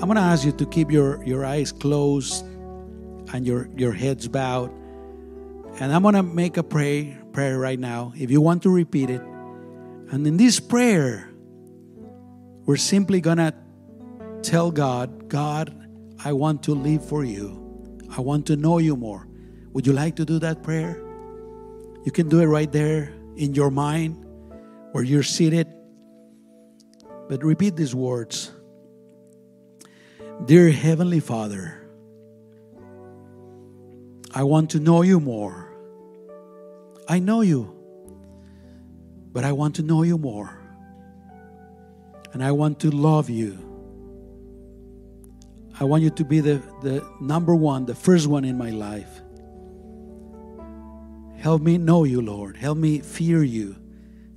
I'm 0.00 0.02
going 0.02 0.16
to 0.16 0.20
ask 0.20 0.44
you 0.44 0.52
to 0.52 0.66
keep 0.66 0.90
your, 0.90 1.24
your 1.24 1.44
eyes 1.44 1.72
closed 1.72 2.44
and 3.32 3.46
your, 3.46 3.68
your 3.76 3.92
heads 3.92 4.28
bowed. 4.28 4.70
And 5.80 5.92
I'm 5.92 6.02
going 6.02 6.14
to 6.14 6.22
make 6.22 6.56
a 6.56 6.62
pray, 6.62 7.18
prayer 7.32 7.58
right 7.58 7.78
now. 7.78 8.12
If 8.16 8.30
you 8.30 8.40
want 8.40 8.62
to 8.62 8.70
repeat 8.70 9.10
it. 9.10 9.22
And 10.10 10.26
in 10.26 10.36
this 10.36 10.60
prayer, 10.60 11.28
we're 12.64 12.76
simply 12.76 13.20
going 13.20 13.38
to 13.38 13.52
tell 14.42 14.70
God, 14.70 15.28
God, 15.28 15.85
I 16.24 16.32
want 16.32 16.62
to 16.64 16.74
live 16.74 17.04
for 17.04 17.24
you. 17.24 17.62
I 18.16 18.20
want 18.20 18.46
to 18.46 18.56
know 18.56 18.78
you 18.78 18.96
more. 18.96 19.26
Would 19.72 19.86
you 19.86 19.92
like 19.92 20.16
to 20.16 20.24
do 20.24 20.38
that 20.38 20.62
prayer? 20.62 21.02
You 22.04 22.12
can 22.12 22.28
do 22.28 22.40
it 22.40 22.46
right 22.46 22.70
there 22.70 23.12
in 23.36 23.54
your 23.54 23.70
mind 23.70 24.24
where 24.92 25.04
you're 25.04 25.22
seated. 25.22 25.66
But 27.28 27.42
repeat 27.42 27.76
these 27.76 27.94
words 27.94 28.52
Dear 30.44 30.70
Heavenly 30.70 31.20
Father, 31.20 31.82
I 34.32 34.44
want 34.44 34.70
to 34.70 34.80
know 34.80 35.02
you 35.02 35.18
more. 35.18 35.72
I 37.08 37.18
know 37.18 37.40
you, 37.40 37.74
but 39.32 39.44
I 39.44 39.52
want 39.52 39.76
to 39.76 39.82
know 39.82 40.02
you 40.02 40.18
more. 40.18 40.58
And 42.32 42.44
I 42.44 42.52
want 42.52 42.80
to 42.80 42.90
love 42.90 43.30
you. 43.30 43.65
I 45.78 45.84
want 45.84 46.02
you 46.02 46.10
to 46.10 46.24
be 46.24 46.40
the, 46.40 46.62
the 46.82 47.06
number 47.20 47.54
one, 47.54 47.84
the 47.84 47.94
first 47.94 48.26
one 48.26 48.44
in 48.44 48.56
my 48.56 48.70
life. 48.70 49.20
Help 51.36 51.60
me 51.62 51.76
know 51.76 52.04
you, 52.04 52.22
Lord. 52.22 52.56
Help 52.56 52.78
me 52.78 53.00
fear 53.00 53.42
you. 53.42 53.76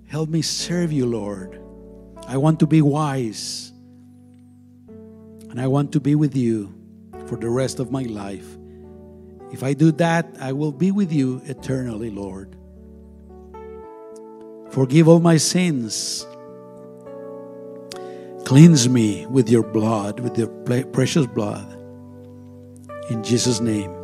Help 0.08 0.30
me 0.30 0.42
serve 0.42 0.92
you, 0.92 1.06
Lord. 1.06 1.62
I 2.28 2.38
want 2.38 2.60
to 2.60 2.68
be 2.68 2.82
wise. 2.82 3.72
And 5.50 5.60
I 5.60 5.68
want 5.68 5.94
to 5.94 6.00
be 6.00 6.14
with 6.16 6.36
you 6.36 6.74
for 7.26 7.38
the 7.38 7.50
rest 7.50 7.80
of 7.80 7.90
my 7.90 8.04
life. 8.04 8.46
If 9.52 9.64
I 9.64 9.74
do 9.74 9.92
that, 9.94 10.36
I 10.40 10.52
will 10.52 10.72
be 10.72 10.92
with 10.92 11.12
you 11.12 11.42
eternally, 11.46 12.12
Lord. 12.12 12.56
Forgive 14.72 15.08
all 15.08 15.20
my 15.20 15.38
sins. 15.38 16.28
Cleanse 18.50 18.90
me 18.90 19.28
with 19.28 19.48
your 19.48 19.62
blood, 19.62 20.22
with 20.22 20.36
your 20.36 20.48
precious 20.86 21.28
blood. 21.28 21.72
In 23.12 23.24
Jesus' 23.24 23.60
name. 23.60 23.99